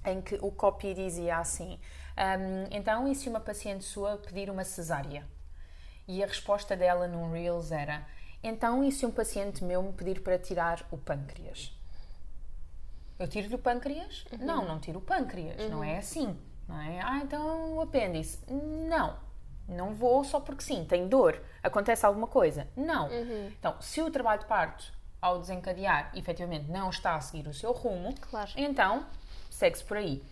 em 0.07 0.23
que 0.23 0.37
o 0.41 0.51
copy 0.51 0.95
dizia 0.95 1.37
assim: 1.37 1.79
um, 2.17 2.67
Então, 2.71 3.07
e 3.07 3.15
se 3.15 3.29
uma 3.29 3.41
paciente 3.41 3.85
sua 3.85 4.17
pedir 4.17 4.49
uma 4.49 4.65
cesárea? 4.65 5.29
E 6.09 6.25
a 6.25 6.27
resposta 6.27 6.75
dela 6.75 7.07
num 7.07 7.31
Reels 7.31 7.73
era: 7.73 8.07
Então, 8.43 8.83
e 8.83 8.91
se 8.91 9.05
um 9.05 9.11
paciente 9.11 9.63
meu 9.63 9.83
me 9.83 9.93
pedir 9.93 10.23
para 10.23 10.39
tirar 10.39 10.87
o 10.91 10.97
pâncreas? 10.97 11.77
Eu 13.19 13.29
tiro-lhe 13.29 13.55
o 13.55 13.59
pâncreas? 13.59 14.25
Uhum. 14.33 14.47
Não, 14.47 14.65
não 14.67 14.81
tiro 14.81 14.99
o 14.99 15.03
pâncreas, 15.03 15.61
uhum. 15.61 15.69
não 15.69 15.85
é 15.85 15.99
assim. 15.99 16.39
Não 16.71 16.81
é? 16.81 17.01
Ah, 17.03 17.19
então 17.23 17.75
o 17.75 17.81
apêndice? 17.81 18.39
Não, 18.49 19.17
não 19.69 19.95
vou 19.95 20.25
só 20.25 20.41
porque 20.41 20.63
sim, 20.63 20.85
tem 20.85 21.09
dor, 21.09 21.41
acontece 21.63 22.07
alguma 22.07 22.27
coisa. 22.27 22.69
Não. 22.77 23.09
Uhum. 23.09 23.53
Então, 23.59 23.75
se 23.81 24.01
o 24.01 24.11
trabalho 24.11 24.41
de 24.41 24.47
parto, 24.47 24.93
ao 25.21 25.39
desencadear, 25.39 26.11
efetivamente 26.15 26.71
não 26.71 26.89
está 26.89 27.17
a 27.17 27.21
seguir 27.21 27.47
o 27.47 27.53
seu 27.53 27.73
rumo, 27.73 28.15
claro. 28.21 28.51
então 28.57 29.05
segue-se 29.51 29.85
por 29.85 29.99
aí. 29.99 30.23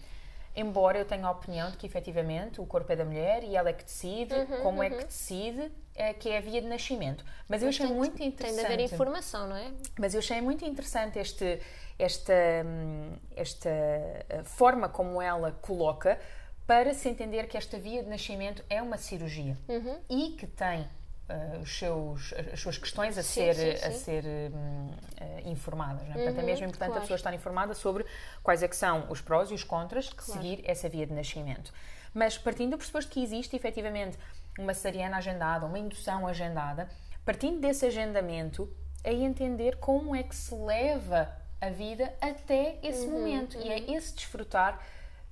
Embora 0.58 0.98
eu 0.98 1.04
tenha 1.04 1.24
a 1.24 1.30
opinião 1.30 1.70
de 1.70 1.76
que 1.76 1.86
efetivamente 1.86 2.60
o 2.60 2.66
corpo 2.66 2.92
é 2.92 2.96
da 2.96 3.04
mulher 3.04 3.44
e 3.44 3.54
ela 3.54 3.68
é 3.68 3.72
que 3.72 3.84
decide, 3.84 4.34
uhum, 4.34 4.62
como 4.62 4.78
uhum. 4.78 4.82
é 4.82 4.90
que 4.90 4.96
uhum. 4.96 5.06
decide, 5.06 5.70
é, 5.94 6.12
que 6.12 6.28
é 6.28 6.38
a 6.38 6.40
via 6.40 6.60
de 6.60 6.66
nascimento. 6.66 7.24
Mas, 7.48 7.48
Mas 7.48 7.62
eu 7.62 7.68
achei 7.68 7.86
tem, 7.86 7.94
muito 7.94 8.22
interessante. 8.22 8.56
Tem 8.56 8.66
de 8.66 8.72
haver 8.72 8.92
informação, 8.92 9.46
não 9.46 9.56
é? 9.56 9.72
Mas 9.96 10.14
eu 10.14 10.18
achei 10.18 10.40
muito 10.40 10.64
interessante 10.64 11.16
este, 11.16 11.60
esta, 11.96 12.32
hum, 12.66 13.12
esta 13.36 13.68
eh, 13.68 14.42
forma 14.42 14.88
como 14.88 15.22
ela 15.22 15.52
coloca 15.62 16.18
para 16.66 16.92
se 16.92 17.08
entender 17.08 17.46
que 17.46 17.56
esta 17.56 17.78
via 17.78 18.02
de 18.02 18.08
nascimento 18.08 18.64
é 18.68 18.82
uma 18.82 18.98
cirurgia 18.98 19.56
uhum. 19.68 19.96
e 20.10 20.30
que 20.32 20.46
tem 20.46 20.88
uh, 21.28 21.60
os 21.60 21.78
seus, 21.78 22.34
as 22.52 22.60
suas 22.60 22.78
questões 22.78 23.16
a 23.18 23.22
sim, 23.22 23.52
ser, 23.52 23.54
sim, 23.54 23.76
sim. 23.76 23.86
A 23.86 23.92
ser 23.92 24.24
um, 24.24 24.86
uh, 24.86 25.48
informadas. 25.48 26.02
Uhum, 26.02 26.12
Portanto, 26.12 26.38
é 26.38 26.42
mesmo 26.42 26.64
uhum, 26.64 26.70
importante 26.70 26.88
claro. 26.88 26.98
a 26.98 27.00
pessoa 27.00 27.16
estar 27.16 27.34
informada 27.34 27.74
sobre 27.74 28.04
quais 28.42 28.62
é 28.62 28.68
que 28.68 28.76
são 28.76 29.06
os 29.10 29.20
prós 29.20 29.50
e 29.50 29.54
os 29.54 29.64
contras 29.64 30.06
de 30.06 30.14
claro. 30.14 30.32
seguir 30.32 30.62
essa 30.64 30.88
via 30.88 31.06
de 31.06 31.12
nascimento. 31.12 31.72
Mas 32.14 32.38
partindo 32.38 32.72
do 32.72 32.78
pressuposto 32.78 33.10
que 33.10 33.22
existe 33.22 33.54
efetivamente 33.54 34.18
uma 34.58 34.74
cesariana 34.74 35.18
agendada, 35.18 35.66
uma 35.66 35.78
indução 35.78 36.26
agendada, 36.26 36.88
partindo 37.24 37.60
desse 37.60 37.86
agendamento, 37.86 38.68
é 39.04 39.12
entender 39.12 39.76
como 39.76 40.16
é 40.16 40.22
que 40.22 40.34
se 40.34 40.54
leva 40.54 41.30
a 41.60 41.70
vida 41.70 42.12
até 42.20 42.78
esse 42.82 43.06
uhum, 43.06 43.12
momento. 43.12 43.56
Uhum. 43.56 43.64
E 43.64 43.72
é 43.72 43.76
uhum. 43.76 43.96
esse 43.96 44.14
desfrutar 44.14 44.80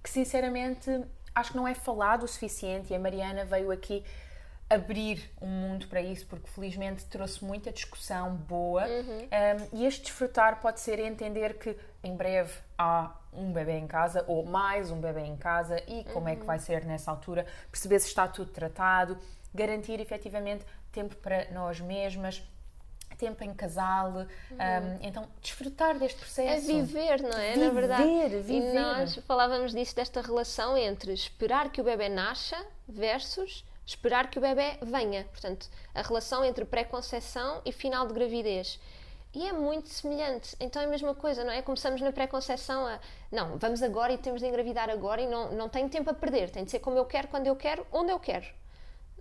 que, 0.03 0.11
sinceramente, 0.11 1.05
acho 1.35 1.51
que 1.51 1.57
não 1.57 1.67
é 1.67 1.75
falado 1.75 2.25
o 2.25 2.29
suficiente 2.29 2.93
e 2.93 2.97
a 2.97 2.99
Mariana 2.99 3.45
veio 3.45 3.71
aqui 3.71 4.05
abrir 4.69 5.31
um 5.41 5.47
mundo 5.47 5.87
para 5.87 6.01
isso, 6.01 6.27
porque 6.27 6.49
felizmente 6.49 7.05
trouxe 7.07 7.45
muita 7.45 7.71
discussão 7.71 8.35
boa. 8.35 8.85
Uhum. 8.87 9.21
Um, 9.23 9.79
e 9.79 9.87
este 9.87 10.03
desfrutar 10.03 10.61
pode 10.61 10.81
ser 10.81 10.99
entender 10.99 11.59
que 11.59 11.77
em 12.03 12.17
breve 12.17 12.53
há 12.77 13.15
um 13.33 13.53
bebê 13.53 13.79
em 13.79 13.87
casa 13.87 14.25
ou 14.27 14.45
mais 14.45 14.91
um 14.91 15.01
bebê 15.01 15.21
em 15.21 15.37
casa 15.37 15.77
e 15.87 16.05
como 16.05 16.27
uhum. 16.27 16.33
é 16.33 16.35
que 16.35 16.41
uhum. 16.41 16.47
vai 16.47 16.59
ser 16.59 16.85
nessa 16.85 17.11
altura, 17.11 17.47
perceber 17.71 18.01
se 18.01 18.09
está 18.09 18.27
tudo 18.27 18.51
tratado, 18.51 19.19
garantir 19.55 20.01
efetivamente 20.01 20.65
tempo 20.91 21.15
para 21.17 21.49
nós 21.53 21.81
mesmas, 21.81 22.43
tempo 23.17 23.45
em 23.45 23.55
casal, 23.55 24.11
uhum. 24.11 24.27
um, 24.27 24.99
então 25.01 25.29
desfrutar 25.41 25.97
deste 25.99 26.19
processo. 26.19 26.71
É 26.71 26.75
viver, 26.75 27.23
não 27.23 27.39
é? 27.39 27.53
Viver, 27.53 27.65
Na 27.67 27.71
verdade. 27.71 28.43
Viver. 28.43 28.75
E 28.75 28.75
nós 28.75 29.17
falávamos 29.27 29.73
disso, 29.73 29.95
desta 29.95 30.21
relação 30.21 30.77
entre 30.77 31.13
esperar 31.13 31.71
que 31.71 31.81
o 31.81 31.85
bebê 31.85 32.09
nasça 32.09 32.57
versus 32.89 33.65
esperar 33.87 34.29
que 34.29 34.38
o 34.38 34.42
bebê 34.42 34.79
venha. 34.83 35.25
Portanto, 35.25 35.70
a 35.94 36.03
relação 36.03 36.44
entre 36.44 36.64
pré-conceição 36.64 37.62
e 37.64 37.70
final 37.70 38.07
de 38.07 38.12
gravidez. 38.12 38.81
E 39.33 39.46
é 39.46 39.53
muito 39.53 39.88
semelhante. 39.88 40.57
Então 40.59 40.83
é 40.83 40.87
a 40.87 40.88
mesma 40.88 41.14
coisa, 41.14 41.44
não 41.44 41.53
é? 41.53 41.62
Começamos 41.62 42.01
na 42.01 42.11
pré-conceição 42.11 42.87
a. 42.87 42.99
Não, 43.31 43.57
vamos 43.59 43.83
agora 43.83 44.12
e 44.12 44.18
temos 44.18 44.40
de 44.40 44.49
engravidar 44.49 44.90
agora 44.90 45.20
e 45.20 45.27
não, 45.27 45.53
não 45.53 45.68
tenho 45.68 45.88
tempo 45.88 46.11
a 46.11 46.14
perder. 46.14 46.51
Tem 46.51 46.64
de 46.64 46.70
ser 46.70 46.81
como 46.81 46.96
eu 46.96 47.05
quero, 47.05 47.29
quando 47.29 47.46
eu 47.46 47.55
quero, 47.55 47.87
onde 47.92 48.11
eu 48.11 48.18
quero. 48.18 48.46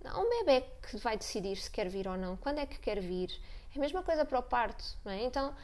Não, 0.02 0.24
o 0.24 0.28
bebê 0.28 0.64
que 0.88 0.96
vai 0.96 1.16
decidir 1.16 1.56
se 1.56 1.70
quer 1.70 1.88
vir 1.88 2.08
ou 2.08 2.16
não, 2.16 2.36
quando 2.36 2.58
é 2.58 2.66
que 2.66 2.78
quer 2.78 3.00
vir. 3.00 3.30
É 3.74 3.78
a 3.78 3.80
mesma 3.80 4.02
coisa 4.02 4.24
para 4.24 4.38
o 4.38 4.42
parto, 4.42 4.84
não 5.04 5.12
é? 5.12 5.22
Então, 5.22 5.54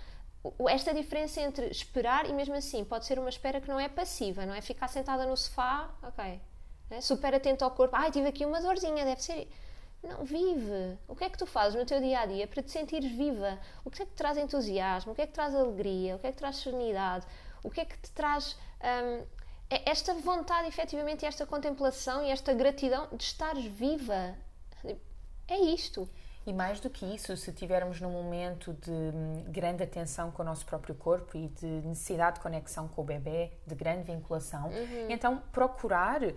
esta 0.68 0.92
diferença 0.92 1.40
entre 1.40 1.68
esperar 1.68 2.28
e 2.28 2.32
mesmo 2.32 2.54
assim 2.54 2.84
pode 2.84 3.06
ser 3.06 3.18
uma 3.18 3.28
espera 3.28 3.60
que 3.60 3.68
não 3.68 3.80
é 3.80 3.88
passiva, 3.88 4.44
não 4.44 4.54
é 4.54 4.60
ficar 4.60 4.88
sentada 4.88 5.24
no 5.24 5.36
sofá, 5.36 5.88
ok, 6.02 6.40
né? 6.92 7.00
super 7.00 7.34
atento 7.34 7.64
ao 7.64 7.70
corpo, 7.70 7.96
ai, 7.96 8.10
tive 8.10 8.28
aqui 8.28 8.44
uma 8.44 8.60
dorzinha, 8.60 9.04
deve 9.04 9.22
ser. 9.22 9.48
Não, 10.02 10.24
vive. 10.24 10.98
O 11.08 11.14
que 11.16 11.24
é 11.24 11.30
que 11.30 11.38
tu 11.38 11.46
fazes 11.46 11.78
no 11.78 11.86
teu 11.86 12.00
dia 12.00 12.20
a 12.20 12.26
dia 12.26 12.46
para 12.46 12.62
te 12.62 12.70
sentires 12.70 13.10
viva? 13.10 13.58
O 13.84 13.90
que 13.90 14.02
é 14.02 14.04
que 14.04 14.12
te 14.12 14.16
traz 14.16 14.36
entusiasmo? 14.36 15.12
O 15.12 15.14
que 15.14 15.22
é 15.22 15.26
que 15.26 15.32
traz 15.32 15.54
alegria? 15.54 16.16
O 16.16 16.18
que 16.18 16.26
é 16.26 16.32
que 16.32 16.38
traz 16.38 16.56
serenidade? 16.56 17.26
O 17.62 17.70
que 17.70 17.80
é 17.80 17.84
que 17.84 17.96
te 17.96 18.10
traz 18.10 18.56
hum, 18.82 19.24
esta 19.70 20.12
vontade, 20.14 20.68
efetivamente, 20.68 21.24
esta 21.24 21.46
contemplação 21.46 22.22
e 22.24 22.30
esta 22.30 22.52
gratidão 22.52 23.08
de 23.12 23.24
estares 23.24 23.64
viva? 23.64 24.36
É 25.48 25.58
isto. 25.58 26.08
E 26.44 26.52
mais 26.52 26.80
do 26.80 26.90
que 26.90 27.06
isso, 27.06 27.36
se 27.36 27.52
tivermos 27.52 28.00
num 28.00 28.10
momento 28.10 28.72
de 28.72 28.90
hum, 28.90 29.44
grande 29.46 29.84
atenção 29.84 30.30
com 30.32 30.42
o 30.42 30.44
nosso 30.44 30.66
próprio 30.66 30.94
corpo 30.94 31.36
e 31.36 31.46
de 31.48 31.66
necessidade 31.66 32.36
de 32.36 32.42
conexão 32.42 32.88
com 32.88 33.02
o 33.02 33.04
bebê, 33.04 33.52
de 33.64 33.74
grande 33.76 34.02
vinculação, 34.02 34.68
uhum. 34.68 35.06
então 35.08 35.40
procurar 35.52 36.20
uh, 36.22 36.32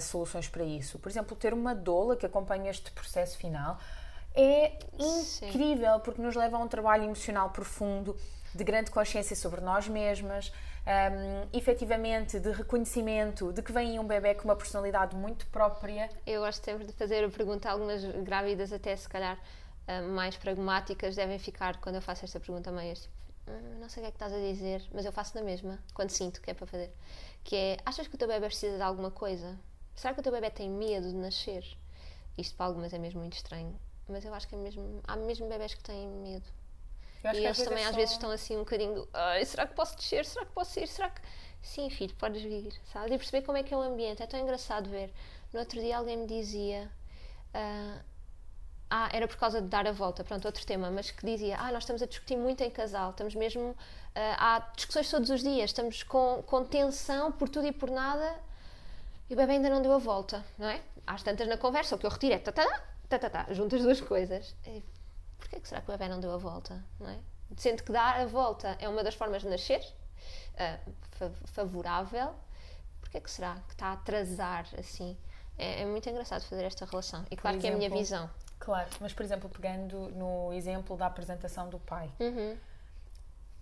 soluções 0.00 0.48
para 0.48 0.64
isso. 0.64 0.98
Por 0.98 1.10
exemplo, 1.10 1.36
ter 1.36 1.52
uma 1.52 1.74
doula 1.74 2.16
que 2.16 2.24
acompanhe 2.24 2.68
este 2.68 2.90
processo 2.92 3.36
final 3.36 3.78
é 4.34 4.78
incrível 4.98 5.94
Sim. 5.94 6.00
porque 6.04 6.22
nos 6.22 6.34
leva 6.36 6.56
a 6.56 6.60
um 6.60 6.68
trabalho 6.68 7.04
emocional 7.04 7.50
profundo, 7.50 8.16
de 8.54 8.64
grande 8.64 8.90
consciência 8.90 9.36
sobre 9.36 9.60
nós 9.60 9.88
mesmas, 9.88 10.52
um, 10.86 11.48
efetivamente 11.56 12.40
de 12.40 12.50
reconhecimento 12.50 13.52
de 13.52 13.62
que 13.62 13.72
vem 13.72 13.98
um 13.98 14.06
bebê 14.06 14.34
com 14.34 14.44
uma 14.44 14.56
personalidade 14.56 15.14
muito 15.16 15.46
própria. 15.48 16.08
Eu 16.26 16.42
gosto 16.42 16.64
sempre 16.64 16.86
de 16.86 16.92
fazer 16.92 17.24
a 17.24 17.28
pergunta, 17.28 17.70
algumas 17.70 18.04
grávidas 18.04 18.72
até 18.72 18.94
se 18.96 19.08
calhar 19.08 19.38
mais 20.14 20.36
pragmáticas 20.36 21.16
devem 21.16 21.38
ficar 21.38 21.80
quando 21.80 21.96
eu 21.96 22.02
faço 22.02 22.24
esta 22.24 22.38
pergunta 22.38 22.70
meio 22.70 22.94
tipo, 22.94 23.08
hum, 23.48 23.80
não 23.80 23.88
sei 23.88 24.02
o 24.02 24.04
que 24.04 24.08
é 24.08 24.10
que 24.12 24.16
estás 24.16 24.32
a 24.32 24.38
dizer, 24.38 24.82
mas 24.94 25.04
eu 25.04 25.10
faço 25.10 25.36
na 25.36 25.42
mesma, 25.42 25.78
quando 25.94 26.10
sinto 26.10 26.40
que 26.40 26.50
é 26.50 26.54
para 26.54 26.66
fazer. 26.66 26.92
Que 27.42 27.56
é, 27.56 27.76
achas 27.84 28.06
que 28.06 28.14
o 28.14 28.18
teu 28.18 28.28
bebê 28.28 28.46
precisa 28.46 28.76
de 28.76 28.82
alguma 28.82 29.10
coisa? 29.10 29.58
será 29.94 30.14
que 30.14 30.20
o 30.20 30.22
teu 30.22 30.32
bebê 30.32 30.50
tem 30.50 30.70
medo 30.70 31.08
de 31.08 31.14
nascer? 31.14 31.64
Isto 32.38 32.56
para 32.56 32.66
algumas 32.66 32.92
é 32.94 32.98
mesmo 32.98 33.20
muito 33.20 33.34
estranho, 33.34 33.78
mas 34.08 34.24
eu 34.24 34.32
acho 34.32 34.48
que 34.48 34.54
é 34.54 34.58
mesmo, 34.58 35.00
há 35.06 35.14
mesmo 35.16 35.46
bebés 35.46 35.74
que 35.74 35.82
têm 35.82 36.08
medo. 36.08 36.46
E 37.24 37.44
eles 37.44 37.58
também 37.58 37.84
é 37.84 37.86
às 37.86 37.90
só... 37.90 37.96
vezes 37.96 38.12
estão 38.12 38.30
assim 38.30 38.56
um 38.56 38.60
bocadinho, 38.60 39.06
Ai, 39.12 39.44
será 39.44 39.66
que 39.66 39.74
posso 39.74 39.96
descer? 39.96 40.24
Será 40.24 40.46
que 40.46 40.52
posso 40.52 40.78
ir? 40.80 40.88
Será 40.88 41.10
que... 41.10 41.20
Sim, 41.60 41.90
filho, 41.90 42.14
podes 42.16 42.42
vir? 42.42 42.72
E 43.06 43.18
perceber 43.18 43.42
como 43.42 43.58
é 43.58 43.62
que 43.62 43.74
é 43.74 43.76
o 43.76 43.80
ambiente, 43.80 44.22
é 44.22 44.26
tão 44.26 44.40
engraçado 44.40 44.88
ver. 44.88 45.12
No 45.52 45.60
outro 45.60 45.78
dia 45.80 45.98
alguém 45.98 46.16
me 46.16 46.26
dizia, 46.26 46.90
uh, 47.54 48.00
ah, 48.88 49.08
era 49.12 49.28
por 49.28 49.36
causa 49.36 49.60
de 49.60 49.68
dar 49.68 49.86
a 49.86 49.92
volta, 49.92 50.24
pronto, 50.24 50.44
outro 50.46 50.64
tema, 50.66 50.90
mas 50.90 51.10
que 51.10 51.24
dizia, 51.24 51.56
ah, 51.58 51.70
nós 51.70 51.82
estamos 51.82 52.02
a 52.02 52.06
discutir 52.06 52.36
muito 52.36 52.62
em 52.62 52.70
casal, 52.70 53.10
estamos 53.10 53.34
mesmo, 53.34 53.70
uh, 53.70 53.76
há 54.14 54.70
discussões 54.74 55.10
todos 55.10 55.30
os 55.30 55.42
dias, 55.42 55.70
estamos 55.70 56.02
com, 56.02 56.42
com 56.46 56.64
tensão 56.64 57.30
por 57.30 57.48
tudo 57.48 57.66
e 57.66 57.72
por 57.72 57.90
nada, 57.90 58.34
e 59.28 59.34
o 59.34 59.36
bebê 59.36 59.52
ainda 59.52 59.70
não 59.70 59.82
deu 59.82 59.92
a 59.92 59.98
volta, 59.98 60.44
não 60.58 60.68
é? 60.68 60.80
Às 61.06 61.22
tantas 61.22 61.46
na 61.46 61.56
conversa, 61.56 61.94
o 61.94 61.98
que 61.98 62.06
eu 62.06 62.10
retiro 62.10 62.34
é 62.34 62.38
tatatá, 62.38 62.82
tatatá, 63.08 63.46
junto 63.52 63.76
as 63.76 63.82
duas 63.82 64.00
coisas. 64.00 64.56
E, 64.66 64.82
porquê 65.50 65.60
que 65.60 65.68
será 65.68 65.80
que 65.80 65.90
o 65.90 65.92
bebê 65.92 66.08
não 66.08 66.20
deu 66.20 66.32
a 66.32 66.36
volta, 66.36 66.82
não 67.00 67.10
é? 67.10 67.18
Sendo 67.56 67.82
que 67.82 67.90
dar 67.90 68.20
a 68.20 68.26
volta 68.26 68.76
é 68.78 68.88
uma 68.88 69.02
das 69.02 69.14
formas 69.16 69.42
de 69.42 69.48
nascer, 69.48 69.84
uh, 70.54 71.30
favorável, 71.46 72.32
porquê 73.00 73.20
que 73.20 73.30
será 73.30 73.56
que 73.66 73.72
está 73.72 73.86
a 73.86 73.92
atrasar 73.94 74.66
assim? 74.78 75.18
É, 75.58 75.82
é, 75.82 75.84
muito 75.84 76.08
engraçado 76.08 76.42
fazer 76.44 76.64
esta 76.64 76.86
relação. 76.86 77.26
E 77.30 77.36
claro 77.36 77.56
exemplo, 77.56 77.60
que 77.60 77.84
é 77.84 77.86
a 77.86 77.90
minha 77.90 78.00
visão. 78.00 78.30
Claro, 78.60 78.88
mas 79.00 79.12
por 79.12 79.24
exemplo, 79.24 79.50
pegando 79.50 80.08
no 80.10 80.52
exemplo 80.52 80.96
da 80.96 81.06
apresentação 81.06 81.68
do 81.68 81.78
pai. 81.80 82.10
Uhum 82.20 82.56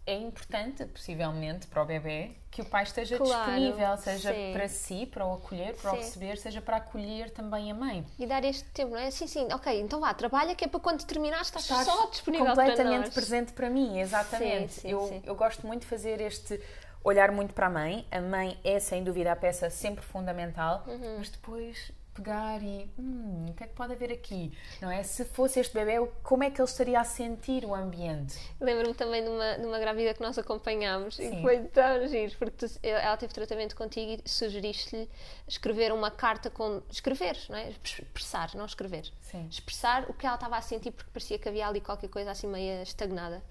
é 0.08 0.14
importante, 0.14 0.86
possivelmente, 0.86 1.66
para 1.66 1.82
o 1.82 1.84
bebê, 1.84 2.30
que 2.50 2.62
o 2.62 2.64
pai 2.64 2.82
esteja 2.82 3.18
claro, 3.18 3.52
disponível, 3.52 3.96
seja 3.98 4.32
sim. 4.32 4.52
para 4.54 4.68
si, 4.68 5.06
para 5.06 5.26
o 5.26 5.34
acolher, 5.34 5.76
para 5.76 5.90
sim. 5.90 5.96
o 5.96 6.00
receber, 6.00 6.38
seja 6.38 6.62
para 6.62 6.78
acolher 6.78 7.30
também 7.30 7.70
a 7.70 7.74
mãe. 7.74 8.06
E 8.18 8.26
dar 8.26 8.42
este 8.42 8.64
tempo, 8.70 8.92
não 8.92 8.98
é? 8.98 9.10
Sim, 9.10 9.26
sim, 9.26 9.46
ok, 9.52 9.80
então 9.80 10.00
vá, 10.00 10.14
trabalha 10.14 10.54
que 10.54 10.64
é 10.64 10.68
para 10.68 10.80
quando 10.80 11.04
terminar 11.04 11.42
estás, 11.42 11.64
estás 11.64 11.84
só 11.84 12.06
disponível 12.06 12.46
completamente 12.46 13.10
presente 13.10 13.52
para 13.52 13.68
mim, 13.68 14.00
exatamente. 14.00 14.72
Sim, 14.72 14.88
eu, 14.88 15.22
eu 15.26 15.34
gosto 15.34 15.66
muito 15.66 15.82
de 15.82 15.88
fazer 15.88 16.22
este 16.22 16.58
olhar 17.04 17.30
muito 17.30 17.52
para 17.52 17.66
a 17.66 17.70
mãe. 17.70 18.06
A 18.10 18.20
mãe 18.20 18.58
é, 18.64 18.80
sem 18.80 19.04
dúvida, 19.04 19.30
a 19.30 19.36
peça 19.36 19.68
sempre 19.68 20.02
fundamental, 20.02 20.84
uhum. 20.86 21.16
mas 21.18 21.28
depois 21.28 21.92
pegar 22.18 22.62
e 22.62 22.90
hum, 22.98 23.46
o 23.48 23.54
que 23.54 23.64
é 23.64 23.66
que 23.66 23.74
pode 23.74 23.92
haver 23.92 24.12
aqui? 24.12 24.52
Não 24.82 24.90
é? 24.90 25.02
Se 25.02 25.24
fosse 25.24 25.60
este 25.60 25.72
bebê, 25.72 26.04
como 26.22 26.42
é 26.42 26.50
que 26.50 26.60
ele 26.60 26.68
estaria 26.68 27.00
a 27.00 27.04
sentir 27.04 27.64
o 27.64 27.74
ambiente? 27.74 28.36
Lembro-me 28.60 28.94
também 28.94 29.22
de 29.22 29.28
uma, 29.28 29.58
de 29.58 29.66
uma 29.66 29.78
grávida 29.78 30.12
que 30.14 30.20
nós 30.20 30.36
acompanhámos 30.36 31.16
Sim. 31.16 31.38
e 31.38 31.42
foi 31.42 31.58
tão 31.64 32.06
giro, 32.08 32.36
porque 32.38 32.66
tu, 32.66 32.78
ela 32.82 33.16
teve 33.16 33.32
tratamento 33.32 33.76
contigo 33.76 34.20
e 34.24 34.28
sugeriste-lhe 34.28 35.08
escrever 35.46 35.92
uma 35.92 36.10
carta 36.10 36.50
com. 36.50 36.82
escrever, 36.90 37.38
não 37.48 37.56
é? 37.56 37.72
Expressar, 37.82 38.54
não 38.54 38.66
escrever. 38.66 39.10
Sim. 39.20 39.46
Expressar 39.48 40.10
o 40.10 40.14
que 40.14 40.26
ela 40.26 40.34
estava 40.34 40.56
a 40.56 40.60
sentir, 40.60 40.90
porque 40.90 41.10
parecia 41.12 41.38
que 41.38 41.48
havia 41.48 41.68
ali 41.68 41.80
qualquer 41.80 42.08
coisa 42.08 42.32
assim 42.32 42.48
meio 42.48 42.82
estagnada. 42.82 43.42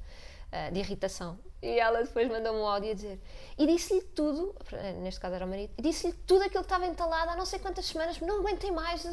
Uh, 0.48 0.72
de 0.72 0.80
irritação. 0.80 1.38
E 1.62 1.80
ela 1.80 2.04
depois 2.04 2.30
mandou-me 2.30 2.60
um 2.60 2.66
áudio 2.66 2.92
a 2.92 2.94
dizer. 2.94 3.20
E 3.58 3.66
disse-lhe 3.68 4.02
tudo, 4.02 4.56
neste 5.02 5.20
caso 5.20 5.36
era 5.36 5.46
o 5.46 5.48
marido, 5.48 5.74
disse-lhe 5.78 6.14
tudo 6.26 6.44
aquilo 6.44 6.64
que 6.64 6.68
estava 6.68 6.86
entalado 6.86 7.32
há 7.32 7.36
não 7.36 7.46
sei 7.46 7.60
quantas 7.60 7.86
semanas, 7.86 8.20
não 8.22 8.40
aguentei 8.40 8.72
mais. 8.72 9.06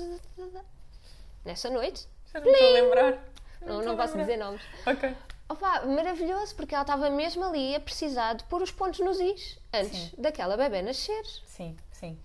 Nessa 1.44 1.70
noite. 1.70 2.06
Já 2.32 2.40
não 2.40 2.50
estou 2.50 2.68
a 2.68 2.72
lembrar. 2.72 3.24
Não, 3.62 3.78
não, 3.78 3.84
não 3.84 3.96
posso 3.96 4.16
dizer 4.16 4.36
nomes. 4.36 4.62
Ok. 4.86 5.16
Opa, 5.48 5.84
maravilhoso, 5.86 6.54
porque 6.54 6.74
ela 6.74 6.82
estava 6.82 7.10
mesmo 7.10 7.44
ali 7.44 7.74
a 7.74 7.80
precisar 7.80 8.34
de 8.34 8.44
pôr 8.44 8.62
os 8.62 8.70
pontos 8.70 9.00
nos 9.00 9.20
is 9.20 9.58
antes 9.72 10.10
sim. 10.10 10.12
daquela 10.16 10.56
bebê 10.56 10.82
nascer. 10.82 11.24
Sim, 11.46 11.76
sim. 11.92 12.18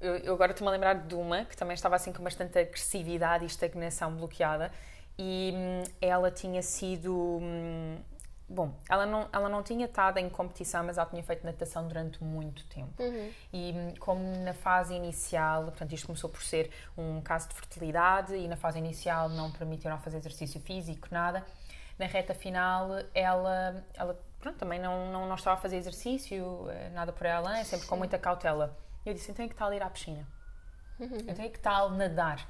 Eu, 0.00 0.16
eu 0.16 0.34
agora 0.34 0.52
estou-me 0.52 0.68
a 0.68 0.72
lembrar 0.72 0.94
de 0.94 1.14
uma 1.14 1.44
que 1.44 1.56
também 1.56 1.74
estava 1.74 1.96
assim 1.96 2.12
com 2.12 2.22
bastante 2.22 2.58
agressividade 2.58 3.44
e 3.44 3.46
estagnação 3.46 4.14
bloqueada 4.14 4.72
e 5.18 5.52
hum, 5.54 5.82
ela 6.00 6.30
tinha 6.30 6.62
sido. 6.62 7.38
Hum, 7.40 7.98
Bom, 8.52 8.74
ela 8.86 9.06
não, 9.06 9.28
ela 9.32 9.48
não 9.48 9.62
tinha 9.62 9.86
estado 9.86 10.18
em 10.18 10.28
competição, 10.28 10.84
mas 10.84 10.98
ela 10.98 11.08
tinha 11.08 11.22
feito 11.22 11.44
natação 11.44 11.88
durante 11.88 12.22
muito 12.22 12.64
tempo. 12.66 13.02
Uhum. 13.02 13.32
E 13.50 13.72
hum, 13.72 13.94
como 13.98 14.22
na 14.44 14.52
fase 14.52 14.94
inicial, 14.94 15.64
portanto, 15.64 15.92
isto 15.92 16.06
começou 16.06 16.28
por 16.28 16.42
ser 16.42 16.70
um 16.96 17.22
caso 17.22 17.48
de 17.48 17.54
fertilidade 17.54 18.34
e 18.34 18.46
na 18.46 18.56
fase 18.56 18.78
inicial 18.78 19.30
não 19.30 19.50
permitiram 19.50 19.98
fazer 19.98 20.18
exercício 20.18 20.60
físico, 20.60 21.08
nada. 21.10 21.44
Na 21.98 22.04
reta 22.04 22.34
final, 22.34 22.90
ela, 23.14 23.82
ela 23.94 24.20
pronto, 24.38 24.58
também 24.58 24.78
não, 24.78 25.10
não, 25.10 25.26
não 25.26 25.34
estava 25.34 25.58
a 25.58 25.60
fazer 25.60 25.76
exercício, 25.76 26.68
eh, 26.70 26.90
nada 26.90 27.12
por 27.12 27.26
ela, 27.26 27.58
é 27.58 27.64
sempre 27.64 27.86
com 27.86 27.96
muita 27.96 28.18
cautela. 28.18 28.76
Eu 29.06 29.14
disse, 29.14 29.30
então 29.30 29.44
é 29.44 29.48
que 29.48 29.54
tal 29.54 29.72
ir 29.72 29.82
à 29.82 29.88
piscina? 29.88 30.26
Uhum. 31.00 31.18
Então 31.26 31.44
é 31.44 31.48
que 31.48 31.58
tal 31.58 31.90
nadar? 31.90 32.46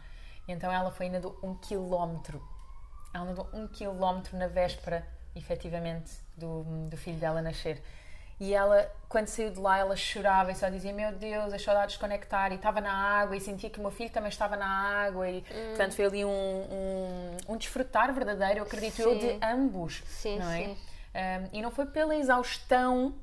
Então 0.49 0.73
ela 0.73 0.91
foi 0.91 1.07
e 1.07 1.11
nadou 1.11 1.39
um 1.43 1.55
quilómetro. 1.55 2.43
Ela 3.15 3.27
nadou 3.27 3.49
um 3.53 3.69
quilómetro 3.69 4.37
na 4.37 4.49
véspera 4.49 5.07
efetivamente, 5.35 6.13
do, 6.37 6.63
do 6.89 6.97
filho 6.97 7.19
dela 7.19 7.41
nascer. 7.43 7.83
E 8.41 8.55
ela, 8.55 8.91
quando 9.09 9.29
saiu 9.29 9.51
de 9.51 9.61
lá, 9.61 9.79
ela 9.79 9.95
chorava 9.95 10.51
e 10.51 10.57
só 10.57 10.69
dizia: 10.69 10.93
Meu 10.93 11.13
Deus, 11.13 11.53
as 11.53 11.63
saudades 11.63 11.95
desconectar. 11.95 12.51
E 12.51 12.57
estava 12.57 12.81
na 12.81 12.93
água 12.93 13.37
e 13.37 13.41
sentia 13.41 13.71
que 13.71 13.79
o 13.79 13.83
meu 13.83 13.93
filho 13.93 14.11
também 14.11 14.31
estava 14.31 14.57
na 14.57 14.67
água. 14.67 15.31
E, 15.31 15.39
hum. 15.39 15.69
portanto, 15.69 15.95
foi 15.95 16.05
ali 16.07 16.25
um, 16.25 16.29
um, 16.29 17.37
um 17.51 17.57
desfrutar 17.57 18.13
verdadeiro, 18.13 18.59
eu 18.59 18.65
acredito 18.65 18.97
sim. 18.97 19.03
eu, 19.03 19.19
de 19.19 19.39
ambos. 19.45 20.03
Sim, 20.07 20.39
não 20.41 20.51
é? 20.51 20.65
Sim. 20.65 20.77
Um, 21.15 21.59
e 21.59 21.63
não 21.63 21.71
foi 21.71 21.87
pela 21.87 22.17
exaustão 22.17 23.15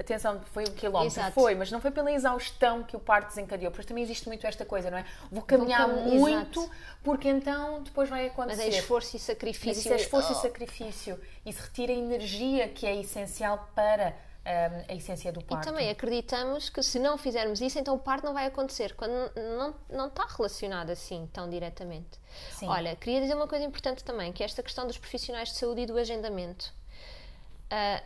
Atenção, 0.00 0.40
foi 0.52 0.64
um 0.64 0.72
quilómetro, 0.72 1.20
Exato. 1.20 1.32
foi, 1.32 1.54
mas 1.54 1.70
não 1.70 1.78
foi 1.78 1.90
pela 1.90 2.10
exaustão 2.10 2.82
que 2.82 2.96
o 2.96 2.98
parto 2.98 3.28
desencadeou, 3.28 3.70
porque 3.70 3.86
também 3.86 4.02
existe 4.02 4.26
muito 4.26 4.46
esta 4.46 4.64
coisa, 4.64 4.90
não 4.90 4.96
é? 4.96 5.04
Vou 5.30 5.42
caminhar 5.42 5.86
Vou 5.86 5.96
cam... 5.96 6.04
muito, 6.04 6.60
Exato. 6.60 6.70
porque 7.02 7.28
então 7.28 7.82
depois 7.82 8.08
vai 8.08 8.28
acontecer. 8.28 8.64
Mas 8.64 8.74
é 8.74 8.78
esforço 8.78 9.14
e 9.14 9.20
sacrifício. 9.20 9.68
Mas 9.68 9.76
isso 9.76 9.92
é 9.92 9.96
esforço 9.96 10.32
oh. 10.32 10.38
e 10.38 10.40
sacrifício. 10.40 11.20
Isso 11.44 11.62
retira 11.62 11.92
a 11.92 11.96
energia 11.96 12.68
que 12.68 12.86
é 12.86 12.96
essencial 12.98 13.70
para 13.74 14.16
um, 14.46 14.92
a 14.92 14.94
essência 14.94 15.30
do 15.30 15.42
parto. 15.42 15.68
E 15.68 15.70
também 15.70 15.90
acreditamos 15.90 16.70
que 16.70 16.82
se 16.82 16.98
não 16.98 17.18
fizermos 17.18 17.60
isso, 17.60 17.78
então 17.78 17.94
o 17.94 17.98
parto 17.98 18.24
não 18.24 18.32
vai 18.32 18.46
acontecer, 18.46 18.94
quando 18.94 19.12
não, 19.36 19.74
não 19.90 20.06
está 20.06 20.26
relacionado 20.26 20.88
assim 20.88 21.28
tão 21.30 21.50
diretamente. 21.50 22.18
Sim. 22.52 22.68
Olha, 22.68 22.96
queria 22.96 23.20
dizer 23.20 23.34
uma 23.34 23.46
coisa 23.46 23.66
importante 23.66 24.02
também, 24.02 24.32
que 24.32 24.42
é 24.42 24.46
esta 24.46 24.62
questão 24.62 24.86
dos 24.86 24.96
profissionais 24.96 25.50
de 25.50 25.56
saúde 25.56 25.82
e 25.82 25.86
do 25.86 25.98
agendamento. 25.98 26.72
Uh, 27.70 28.02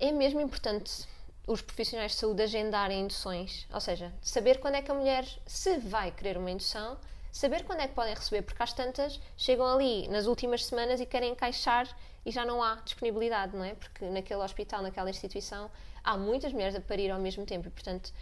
é 0.00 0.12
mesmo 0.12 0.40
importante 0.40 1.06
os 1.46 1.60
profissionais 1.60 2.12
de 2.12 2.18
saúde 2.18 2.42
agendarem 2.42 3.00
induções, 3.00 3.66
ou 3.72 3.80
seja, 3.80 4.12
saber 4.22 4.60
quando 4.60 4.76
é 4.76 4.82
que 4.82 4.90
a 4.90 4.94
mulher 4.94 5.26
se 5.46 5.78
vai 5.78 6.10
querer 6.10 6.36
uma 6.36 6.50
indução, 6.50 6.98
saber 7.32 7.64
quando 7.64 7.80
é 7.80 7.88
que 7.88 7.94
podem 7.94 8.14
receber, 8.14 8.42
porque 8.42 8.62
às 8.62 8.72
tantas 8.72 9.20
chegam 9.36 9.66
ali 9.66 10.08
nas 10.08 10.26
últimas 10.26 10.64
semanas 10.64 11.00
e 11.00 11.06
querem 11.06 11.32
encaixar 11.32 11.88
e 12.24 12.30
já 12.30 12.44
não 12.44 12.62
há 12.62 12.76
disponibilidade, 12.76 13.56
não 13.56 13.64
é? 13.64 13.74
Porque 13.74 14.04
naquele 14.06 14.42
hospital, 14.42 14.82
naquela 14.82 15.10
instituição, 15.10 15.70
há 16.04 16.16
muitas 16.16 16.52
mulheres 16.52 16.74
a 16.74 16.80
parir 16.80 17.10
ao 17.10 17.18
mesmo 17.18 17.46
tempo 17.46 17.68
e, 17.68 17.70
portanto, 17.70 18.12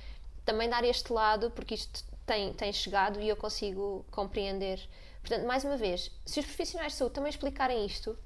também 0.45 0.69
dar 0.69 0.85
este 0.85 1.13
lado, 1.13 1.51
porque 1.51 1.75
isto 1.75 2.05
tem, 2.25 2.53
tem 2.53 2.73
chegado 2.73 3.21
e 3.21 3.29
eu 3.29 3.37
consigo 3.37 4.05
compreender. 4.11 4.81
Portanto, 5.21 5.47
mais 5.47 5.65
uma 5.65 5.77
vez, 5.77 6.11
se 6.25 6.41
os 6.41 6.47
profissionais 6.47 6.93
de 6.93 6.99
saúde 6.99 7.15
também 7.15 7.31
explicarem 7.31 7.85
isto, 7.85 8.17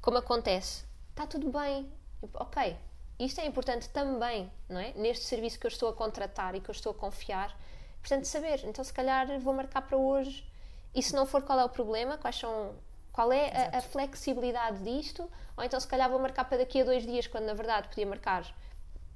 como 0.00 0.18
acontece, 0.18 0.84
está 1.10 1.26
tudo 1.26 1.50
bem, 1.50 1.90
ok, 2.34 2.76
isto 3.24 3.40
é 3.40 3.46
importante 3.46 3.88
também, 3.90 4.50
não 4.68 4.80
é? 4.80 4.92
Neste 4.94 5.24
serviço 5.24 5.58
que 5.58 5.66
eu 5.66 5.68
estou 5.68 5.90
a 5.90 5.92
contratar 5.92 6.54
e 6.54 6.60
que 6.60 6.70
eu 6.70 6.72
estou 6.72 6.92
a 6.92 6.94
confiar. 6.94 7.56
Portanto, 8.00 8.24
saber, 8.24 8.64
então 8.64 8.82
se 8.82 8.92
calhar 8.92 9.38
vou 9.40 9.52
marcar 9.52 9.82
para 9.82 9.96
hoje 9.96 10.50
e 10.94 11.02
se 11.02 11.14
não 11.14 11.26
for, 11.26 11.42
qual 11.42 11.60
é 11.60 11.64
o 11.64 11.68
problema? 11.68 12.16
Quais 12.16 12.36
são, 12.36 12.74
qual 13.12 13.30
é 13.30 13.70
a, 13.74 13.78
a, 13.78 13.80
flexibilidade 13.82 14.82
disto? 14.82 15.30
Ou 15.56 15.62
então 15.62 15.78
se 15.78 15.86
calhar 15.86 16.08
vou 16.08 16.18
marcar 16.18 16.44
para 16.44 16.58
daqui 16.58 16.80
a 16.80 16.84
dois 16.84 17.04
dias, 17.04 17.26
quando 17.26 17.44
na 17.44 17.54
verdade 17.54 17.88
podia 17.88 18.06
marcar 18.06 18.44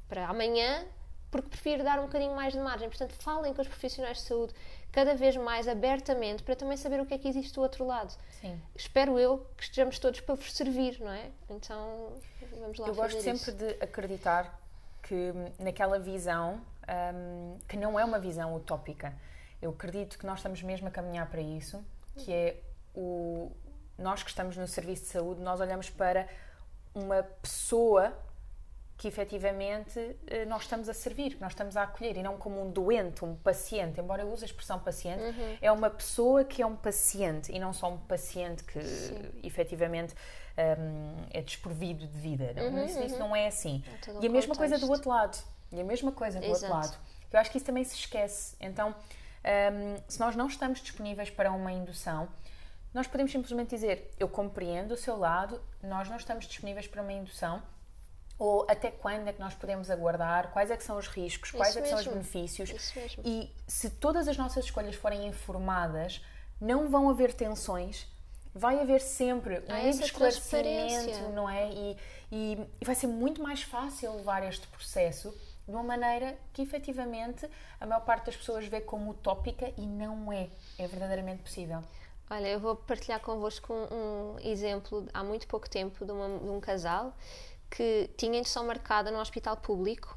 para 0.07 0.29
amanhã, 0.29 0.87
porque 1.31 1.49
prefiro 1.49 1.83
dar 1.83 1.99
um 1.99 2.03
bocadinho 2.03 2.37
mais 2.37 2.53
de 2.53 2.61
margem. 2.61 2.89
Portanto, 2.89 3.15
falem 3.15 3.55
com 3.55 3.63
os 3.63 3.69
profissionais 3.69 4.19
de 4.19 4.25
saúde 4.25 4.55
cada 4.95 5.17
vez 5.17 5.37
mais 5.37 5.67
abertamente 5.67 6.45
para 6.45 6.55
também 6.55 6.77
saber 6.77 7.01
o 7.01 7.05
que 7.05 7.13
é 7.13 7.19
que 7.19 7.27
existe 7.27 7.53
do 7.53 7.61
outro 7.61 7.85
lado. 7.85 8.15
Sim. 8.41 8.61
Espero 8.77 9.19
eu 9.19 9.45
que 9.57 9.65
estejamos 9.65 9.99
todos 9.99 10.21
para 10.21 10.37
vos 10.37 10.53
servir, 10.53 11.01
não 11.01 11.11
é? 11.11 11.33
Então, 11.51 12.13
vamos 12.61 12.79
lá 12.79 12.87
Eu 12.87 12.95
gosto 12.95 13.21
sempre 13.21 13.51
de 13.51 13.71
acreditar 13.83 14.57
que 15.03 15.33
naquela 15.59 15.99
visão, 15.99 16.61
um, 17.13 17.59
que 17.67 17.77
não 17.77 17.99
é 17.99 18.05
uma 18.05 18.21
visão 18.21 18.55
utópica, 18.55 19.13
eu 19.61 19.71
acredito 19.71 20.17
que 20.17 20.25
nós 20.25 20.39
estamos 20.39 20.63
mesmo 20.63 20.87
a 20.87 20.93
caminhar 20.93 21.29
para 21.29 21.41
isso, 21.41 21.85
que 22.17 22.33
é 22.33 22.61
o 22.95 23.51
nós 23.99 24.23
que 24.23 24.31
estamos 24.31 24.57
no 24.57 24.69
serviço 24.69 25.05
de 25.05 25.09
saúde, 25.09 25.41
nós 25.41 25.61
olhamos 25.61 25.91
para 25.91 26.29
uma 26.95 27.25
pessoa 27.43 28.17
que 28.97 29.09
efetivamente 29.09 30.17
eh, 30.27 30.45
nós 30.45 30.63
estamos 30.63 30.89
a 30.89 30.95
servir, 30.95 31.35
que 31.35 31.41
nós 31.41 31.53
estamos 31.53 31.77
a 31.77 31.83
acolher 31.83 32.17
e 32.17 32.23
não 32.23 32.37
como 32.37 32.63
um 32.63 32.71
doente, 32.71 33.25
um 33.25 33.35
paciente. 33.35 34.01
Embora 34.01 34.23
eu 34.23 34.33
use 34.33 34.45
a 34.45 34.47
expressão 34.47 34.79
paciente, 34.79 35.23
uhum. 35.23 35.59
é 35.61 35.73
uma 35.73 35.91
pessoa 35.91 36.45
que 36.45 36.63
é 36.63 36.67
um 36.67 36.77
paciente 36.77 37.51
e 37.51 37.59
não 37.59 37.73
só 37.73 37.91
um 37.91 37.99
paciente 37.99 38.63
que 38.63 38.81
Sim. 38.81 39.31
efetivamente 39.43 40.15
um, 40.57 41.27
é 41.31 41.43
desprovido 41.43 42.07
de 42.07 42.19
vida. 42.19 42.53
Não? 42.55 42.69
Uhum, 42.71 42.85
isso, 42.85 42.99
uhum. 42.99 43.07
isso, 43.07 43.19
não 43.19 43.37
é 43.37 43.49
assim. 43.49 43.83
É 44.07 44.25
e 44.25 44.27
a 44.27 44.31
mesma 44.31 44.55
coisa 44.55 44.79
do 44.79 44.89
outro 44.89 45.11
lado. 45.11 45.37
E 45.73 45.81
a 45.81 45.85
mesma 45.85 46.13
coisa 46.13 46.39
do 46.39 46.47
Exato. 46.47 46.73
outro 46.73 46.93
lado. 46.93 46.99
Eu 47.33 47.41
acho 47.41 47.51
que 47.51 47.57
isso 47.57 47.67
também 47.67 47.83
se 47.83 47.97
esquece. 47.97 48.55
Então, 48.61 48.95
Um, 49.45 50.03
se 50.09 50.19
nós 50.19 50.35
não 50.35 50.47
estamos 50.47 50.81
disponíveis 50.81 51.29
para 51.29 51.53
uma 51.53 51.71
indução, 51.71 52.29
nós 52.95 53.07
podemos 53.07 53.31
simplesmente 53.31 53.71
dizer: 53.71 54.11
Eu 54.19 54.27
compreendo 54.27 54.95
o 54.95 54.97
seu 54.97 55.19
lado, 55.19 55.61
nós 55.83 56.09
não 56.09 56.17
estamos 56.17 56.47
disponíveis 56.47 56.87
para 56.87 57.03
uma 57.03 57.13
indução. 57.13 57.63
Ou 58.39 58.67
até 58.69 58.91
quando 58.91 59.29
é 59.29 59.33
que 59.33 59.41
nós 59.41 59.55
podemos 59.55 59.91
aguardar? 59.91 60.51
Quais 60.53 60.71
é 60.71 60.77
que 60.77 60.83
são 60.83 60.97
os 60.99 61.07
riscos? 61.07 61.51
Quais 61.53 61.71
Isso 61.71 61.79
é 61.79 61.83
que 61.83 61.89
são 61.89 61.99
os 61.99 62.07
benefícios? 62.07 62.71
Isso 62.71 62.99
mesmo. 62.99 63.23
E 63.25 63.51
se 63.67 63.91
todas 63.91 64.27
as 64.27 64.37
nossas 64.37 64.65
escolhas 64.65 64.97
forem 64.97 65.27
informadas, 65.27 66.21
não 66.61 66.89
vão 66.89 67.09
haver 67.09 67.33
tensões. 67.33 68.07
Vai 68.53 68.81
haver 68.81 69.01
sempre 69.01 69.59
um 69.69 69.75
livre 69.87 70.05
esclarecimento, 70.05 71.29
não 71.33 71.49
é? 71.49 71.69
E, 71.71 71.97
e- 72.31 72.67
e 72.81 72.85
vai 72.85 72.95
ser 72.95 73.07
muito 73.09 73.43
mais 73.43 73.63
fácil 73.63 74.15
levar 74.17 74.43
este 74.45 74.67
processo 74.69 75.33
de 75.67 75.73
uma 75.75 75.83
maneira 75.83 76.37
que 76.53 76.63
efetivamente 76.63 77.49
a 77.81 77.87
maior 77.87 78.01
parte 78.05 78.27
das 78.27 78.37
pessoas 78.37 78.67
vê 78.67 78.81
como 78.81 79.11
utópica 79.11 79.73
e 79.77 79.87
não 79.87 80.33
é. 80.33 80.49
É 80.79 80.87
verdadeiramente 80.87 81.43
possível. 81.43 81.83
Olha, 82.31 82.49
eu 82.49 82.61
vou 82.61 82.77
partilhar 82.77 83.21
convosco 83.21 83.73
um, 83.73 84.35
um 84.35 84.39
exemplo 84.41 85.07
há 85.13 85.23
muito 85.25 85.47
pouco 85.47 85.69
tempo 85.69 86.05
de, 86.05 86.13
uma- 86.13 86.39
de 86.39 86.49
um 86.49 86.61
casal 86.61 87.13
que 87.77 88.11
tinha 88.17 88.39
indução 88.39 88.65
marcada 88.67 89.11
no 89.11 89.19
hospital 89.19 89.57
público 89.57 90.17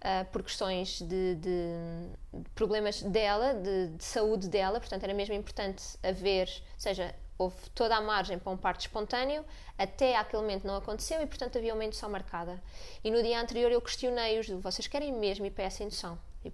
ah, 0.00 0.24
por 0.32 0.42
questões 0.42 1.00
de, 1.00 1.34
de- 1.36 2.42
de 2.42 2.50
problemas 2.54 3.02
dela, 3.02 3.54
de, 3.54 3.88
de 3.88 4.04
saúde 4.04 4.48
dela, 4.48 4.78
portanto 4.80 5.02
era 5.04 5.14
mesmo 5.14 5.34
importante 5.34 5.82
haver, 6.02 6.48
ou 6.74 6.80
seja, 6.80 7.14
houve 7.38 7.56
toda 7.74 7.94
a 7.96 8.00
margem 8.00 8.38
para 8.38 8.50
um 8.50 8.56
parto 8.56 8.80
espontâneo, 8.80 9.44
até 9.76 10.16
aquele 10.16 10.42
momento 10.42 10.66
não 10.66 10.76
aconteceu 10.76 11.20
e 11.20 11.26
portanto 11.26 11.58
havia 11.58 11.74
uma 11.74 11.84
indução 11.84 12.08
marcada. 12.08 12.62
E 13.04 13.10
no 13.10 13.22
dia 13.22 13.38
anterior 13.40 13.70
eu 13.70 13.80
questionei-os, 13.80 14.48
vocês 14.48 14.86
querem 14.86 15.12
mesmo 15.12 15.44
ir 15.44 15.50
para 15.50 15.64
essa 15.64 15.82
indução? 15.84 16.18
E 16.44 16.52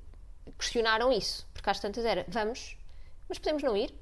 questionaram 0.58 1.12
isso, 1.12 1.46
porque 1.54 1.70
às 1.70 1.78
tantas 1.78 2.04
era, 2.04 2.24
vamos, 2.28 2.76
mas 3.28 3.38
podemos 3.38 3.62
não 3.62 3.76
ir? 3.76 3.94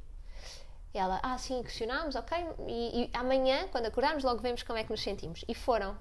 Ela, 0.93 1.21
ah, 1.23 1.39
sim, 1.39 1.63
questionámos, 1.63 2.17
ok. 2.17 2.37
E, 2.67 3.05
e 3.05 3.11
amanhã, 3.13 3.69
quando 3.69 3.87
acordarmos, 3.87 4.25
logo 4.25 4.41
vemos 4.43 4.63
como 4.65 4.77
é 4.79 4.83
que 4.83 4.91
nos 4.91 5.01
sentimos. 5.03 5.45
E 5.47 5.55
foram. 5.55 5.97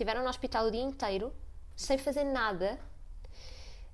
Tiveram 0.00 0.22
no 0.22 0.30
hospital 0.30 0.64
o 0.64 0.70
dia 0.70 0.80
inteiro, 0.80 1.30
sem 1.76 1.98
fazer 1.98 2.24
nada. 2.24 2.78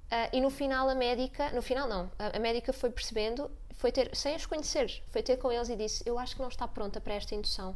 Ah, 0.08 0.28
e 0.32 0.40
no 0.40 0.50
final, 0.50 0.88
a 0.88 0.94
médica, 0.94 1.50
no 1.50 1.60
final 1.60 1.88
não, 1.88 2.08
a, 2.16 2.36
a 2.36 2.38
médica 2.38 2.72
foi 2.72 2.90
percebendo, 2.90 3.50
foi 3.74 3.90
ter, 3.90 4.14
sem 4.14 4.36
os 4.36 4.46
conhecer, 4.46 5.02
foi 5.08 5.20
ter 5.20 5.36
com 5.36 5.50
eles 5.50 5.68
e 5.68 5.74
disse: 5.74 6.04
Eu 6.06 6.16
acho 6.16 6.36
que 6.36 6.40
não 6.40 6.48
está 6.48 6.68
pronta 6.68 7.00
para 7.00 7.14
esta 7.14 7.34
indução. 7.34 7.74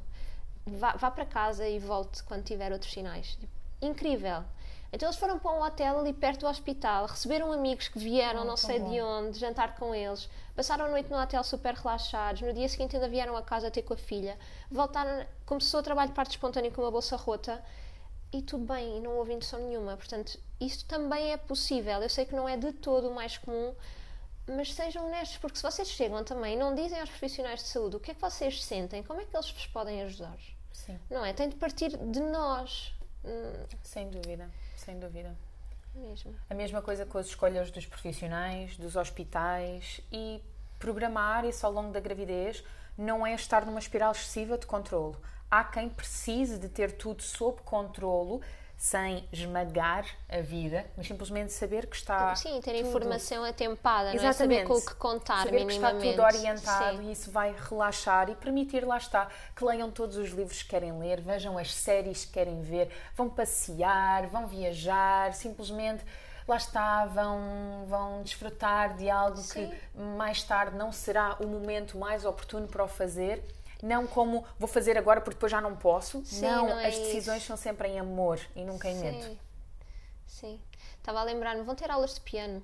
Vá, 0.64 0.92
vá 0.92 1.10
para 1.10 1.26
casa 1.26 1.66
e 1.68 1.80
volte 1.80 2.22
quando 2.22 2.44
tiver 2.44 2.70
outros 2.70 2.92
sinais. 2.92 3.36
Incrível. 3.82 4.44
Então 4.92 5.08
eles 5.08 5.18
foram 5.18 5.36
para 5.40 5.50
um 5.50 5.64
hotel 5.64 5.98
ali 5.98 6.12
perto 6.12 6.42
do 6.42 6.46
hospital, 6.46 7.06
receberam 7.06 7.50
amigos 7.52 7.88
que 7.88 7.98
vieram, 7.98 8.42
Ah, 8.42 8.44
não 8.44 8.56
sei 8.56 8.78
bom. 8.78 8.90
de 8.90 9.00
onde, 9.00 9.40
jantar 9.40 9.74
com 9.74 9.92
eles, 9.92 10.28
passaram 10.54 10.84
a 10.84 10.88
noite 10.88 11.10
no 11.10 11.20
hotel 11.20 11.42
super 11.42 11.74
relaxados, 11.74 12.42
no 12.42 12.52
dia 12.52 12.68
seguinte 12.68 12.94
ainda 12.94 13.08
vieram 13.08 13.36
a 13.36 13.42
casa 13.42 13.72
ter 13.72 13.82
com 13.82 13.94
a 13.94 13.96
filha, 13.96 14.38
voltaram, 14.70 15.26
começou 15.44 15.80
o 15.80 15.82
trabalho 15.82 16.10
de 16.10 16.14
parte 16.14 16.30
espontânea 16.30 16.70
com 16.70 16.80
uma 16.80 16.92
bolsa 16.92 17.16
rota 17.16 17.60
e 18.32 18.42
tudo 18.42 18.64
bem, 18.64 18.98
e 18.98 19.00
não 19.00 19.16
houve 19.16 19.32
indução 19.32 19.60
nenhuma. 19.60 19.96
Portanto, 19.96 20.38
isto 20.60 20.84
também 20.86 21.32
é 21.32 21.36
possível. 21.36 22.00
Eu 22.02 22.08
sei 22.08 22.24
que 22.24 22.34
não 22.34 22.48
é 22.48 22.56
de 22.56 22.72
todo 22.72 23.08
o 23.08 23.14
mais 23.14 23.36
comum, 23.38 23.74
mas 24.46 24.72
sejam 24.74 25.06
honestos, 25.06 25.38
porque 25.38 25.56
se 25.56 25.62
vocês 25.62 25.88
chegam 25.88 26.22
também 26.24 26.54
e 26.54 26.58
não 26.58 26.74
dizem 26.74 27.00
aos 27.00 27.08
profissionais 27.10 27.62
de 27.62 27.68
saúde 27.68 27.96
o 27.96 28.00
que 28.00 28.10
é 28.10 28.14
que 28.14 28.20
vocês 28.20 28.62
sentem, 28.64 29.02
como 29.02 29.20
é 29.20 29.24
que 29.24 29.36
eles 29.36 29.50
vos 29.50 29.66
podem 29.66 30.02
ajudar? 30.02 30.36
Sim, 30.72 30.98
Não 31.10 31.24
é? 31.24 31.32
Tem 31.32 31.48
de 31.48 31.56
partir 31.56 31.96
de 31.96 32.20
nós. 32.20 32.94
Hum, 33.24 33.66
sem 33.82 34.08
dúvida, 34.08 34.48
sem 34.76 34.98
dúvida. 34.98 35.36
mesmo. 35.94 36.34
A 36.48 36.54
mesma 36.54 36.80
coisa 36.80 37.04
com 37.04 37.18
as 37.18 37.26
escolhas 37.26 37.70
dos 37.70 37.84
profissionais, 37.86 38.76
dos 38.76 38.96
hospitais 38.96 40.00
e 40.10 40.42
programar 40.78 41.44
isso 41.44 41.66
ao 41.66 41.72
longo 41.72 41.92
da 41.92 42.00
gravidez 42.00 42.64
não 42.96 43.26
é 43.26 43.34
estar 43.34 43.66
numa 43.66 43.78
espiral 43.78 44.12
excessiva 44.12 44.56
de 44.56 44.66
controlo. 44.66 45.20
Há 45.50 45.64
quem 45.64 45.88
precise 45.88 46.58
de 46.58 46.68
ter 46.68 46.92
tudo 46.92 47.22
sob 47.22 47.60
controlo 47.62 48.40
sem 48.76 49.28
esmagar 49.30 50.06
a 50.26 50.40
vida, 50.40 50.86
mas 50.96 51.06
simplesmente 51.06 51.52
saber 51.52 51.86
que 51.86 51.96
está 51.96 52.34
Sim, 52.34 52.60
ter 52.62 52.72
tudo- 52.76 52.88
informação 52.88 53.44
atempada, 53.44 54.04
não 54.04 54.12
é? 54.12 54.14
Exatamente. 54.16 54.62
Saber 54.62 54.64
com 54.68 54.74
o 54.74 54.86
que 54.86 54.94
contar 54.94 55.44
Saber 55.44 55.66
que 55.66 55.72
está 55.74 55.90
tudo 55.90 56.22
orientado 56.22 56.96
Sim. 56.96 57.02
e 57.08 57.12
isso 57.12 57.30
vai 57.30 57.54
relaxar 57.68 58.30
e 58.30 58.34
permitir, 58.36 58.86
lá 58.86 58.96
está, 58.96 59.28
que 59.54 59.62
leiam 59.64 59.90
todos 59.90 60.16
os 60.16 60.30
livros 60.30 60.62
que 60.62 60.68
querem 60.70 60.98
ler, 60.98 61.20
vejam 61.20 61.58
as 61.58 61.74
séries 61.74 62.24
que 62.24 62.32
querem 62.32 62.62
ver, 62.62 62.90
vão 63.14 63.28
passear, 63.28 64.26
vão 64.28 64.46
viajar, 64.46 65.34
simplesmente 65.34 66.02
lá 66.48 66.56
está, 66.56 67.04
vão, 67.04 67.84
vão 67.86 68.22
desfrutar 68.22 68.96
de 68.96 69.10
algo 69.10 69.36
Sim. 69.36 69.68
que 69.68 70.00
mais 70.00 70.42
tarde 70.42 70.74
não 70.76 70.90
será 70.90 71.36
o 71.38 71.46
momento 71.46 71.98
mais 71.98 72.24
oportuno 72.24 72.66
para 72.66 72.82
o 72.84 72.88
fazer. 72.88 73.44
Não 73.82 74.06
como 74.06 74.44
vou 74.58 74.68
fazer 74.68 74.96
agora 74.98 75.20
porque 75.20 75.34
depois 75.36 75.50
já 75.52 75.60
não 75.60 75.74
posso. 75.76 76.24
Sim, 76.24 76.42
não, 76.42 76.68
não 76.68 76.78
é 76.78 76.86
as 76.88 76.98
decisões 76.98 77.38
isso. 77.38 77.46
são 77.46 77.56
sempre 77.56 77.88
em 77.88 77.98
amor 77.98 78.38
e 78.54 78.64
nunca 78.64 78.88
em 78.88 78.96
medo. 78.96 79.22
Sim. 79.22 79.38
Sim. 80.26 80.60
Estava 80.98 81.20
a 81.20 81.24
lembrar-me, 81.24 81.62
vão 81.62 81.74
ter 81.74 81.90
aulas 81.90 82.14
de 82.14 82.20
piano. 82.20 82.62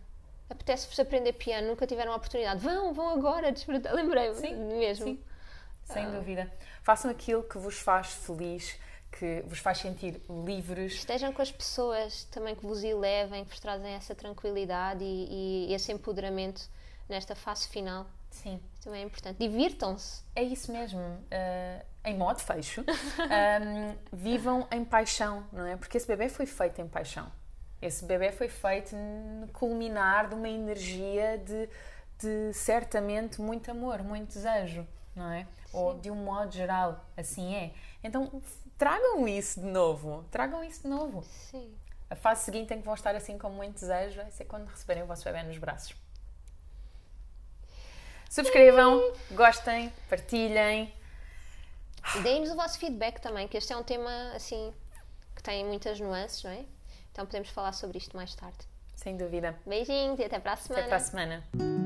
Apetece-vos 0.48 0.98
aprender 1.00 1.33
piano, 1.33 1.66
nunca 1.68 1.87
tiveram 1.87 2.12
a 2.12 2.16
oportunidade. 2.16 2.61
Vão, 2.61 2.92
vão 2.92 3.09
agora 3.09 3.50
desfrutar. 3.50 3.92
Lembrei-me 3.94 4.37
Sim, 4.37 4.55
mesmo. 4.79 5.05
sim. 5.07 5.20
Sem 5.85 6.05
Ah. 6.05 6.11
dúvida. 6.11 6.52
Façam 6.83 7.11
aquilo 7.11 7.42
que 7.42 7.59
vos 7.59 7.79
faz 7.79 8.09
feliz, 8.09 8.79
que 9.11 9.42
vos 9.46 9.59
faz 9.59 9.79
sentir 9.79 10.20
livres. 10.29 10.94
Estejam 10.94 11.33
com 11.33 11.42
as 11.42 11.50
pessoas 11.50 12.24
também 12.24 12.55
que 12.55 12.64
vos 12.64 12.85
elevem, 12.85 13.44
que 13.44 13.50
vos 13.50 13.61
trazem 13.61 13.92
essa 13.94 14.14
tranquilidade 14.14 15.02
e, 15.02 15.66
e 15.68 15.74
esse 15.74 15.90
empoderamento 15.90 16.68
nesta 17.09 17.35
fase 17.35 17.68
final. 17.68 18.07
Sim, 18.42 18.61
também 18.83 19.03
é 19.03 19.05
importante. 19.05 19.38
Divirtam-se. 19.38 20.22
é 20.35 20.42
isso 20.42 20.70
mesmo. 20.70 21.01
Uh, 21.01 21.85
em 22.05 22.16
modo 22.16 22.38
fecho, 22.40 22.83
um, 22.83 23.96
vivam 24.12 24.68
em 24.70 24.85
paixão, 24.85 25.44
não 25.53 25.66
é? 25.66 25.77
Porque 25.77 25.96
esse 25.96 26.07
bebê 26.07 26.29
foi 26.29 26.46
feito 26.46 26.81
em 26.81 26.87
paixão. 26.87 27.31
Esse 27.81 28.05
bebê 28.05 28.31
foi 28.31 28.49
feito 28.49 28.94
no 28.94 29.49
culminar 29.49 30.29
de 30.29 30.35
uma 30.35 30.49
energia 30.49 31.38
de, 31.38 31.68
de 32.18 32.53
certamente 32.53 33.40
muito 33.40 33.70
amor, 33.70 34.03
muito 34.03 34.35
desejo, 34.35 34.87
não 35.14 35.31
é? 35.33 35.46
Ou 35.72 35.99
de 35.99 36.11
um 36.11 36.16
modo 36.16 36.53
geral, 36.53 37.05
assim 37.16 37.55
é. 37.55 37.72
Então 38.05 38.40
tragam 38.79 39.27
isso 39.27 39.61
de 39.61 39.66
novo, 39.66 40.25
tragam 40.31 40.62
isso 40.62 40.83
de 40.83 40.88
novo. 40.88 41.22
Sim. 41.22 41.75
A 42.09 42.14
fase 42.14 42.44
seguinte 42.44 42.72
em 42.72 42.79
que 42.79 42.85
vão 42.85 42.94
estar 42.94 43.16
assim 43.16 43.37
com 43.37 43.51
muito 43.51 43.75
desejo 43.81 44.16
vai 44.20 44.31
ser 44.31 44.44
quando 44.44 44.68
receberem 44.68 45.03
o 45.03 45.07
vosso 45.07 45.25
bebê 45.25 45.42
nos 45.42 45.59
braços. 45.59 46.06
Subscrevam, 48.37 49.14
gostem, 49.31 49.90
partilhem. 50.11 50.92
Deem-nos 52.22 52.51
o 52.51 52.55
vosso 52.55 52.79
feedback 52.79 53.18
também, 53.18 53.49
que 53.49 53.57
este 53.57 53.72
é 53.72 53.77
um 53.79 53.83
tema 53.83 54.11
assim 54.35 54.75
que 55.35 55.42
tem 55.42 55.64
muitas 55.64 55.99
nuances, 55.99 56.44
não 56.44 56.51
é? 56.51 56.66
Então 57.11 57.25
podemos 57.25 57.49
falar 57.49 57.72
sobre 57.72 57.96
isto 57.96 58.14
mais 58.14 58.35
tarde. 58.35 58.59
Sem 58.94 59.16
dúvida. 59.16 59.59
Beijinhos 59.64 60.18
e 60.18 60.25
até 60.25 60.38
para 60.38 60.53
a 60.53 60.57
semana. 60.57 60.83
Até 60.83 60.88
para 60.90 60.96
a 60.99 61.01
semana. 61.01 61.86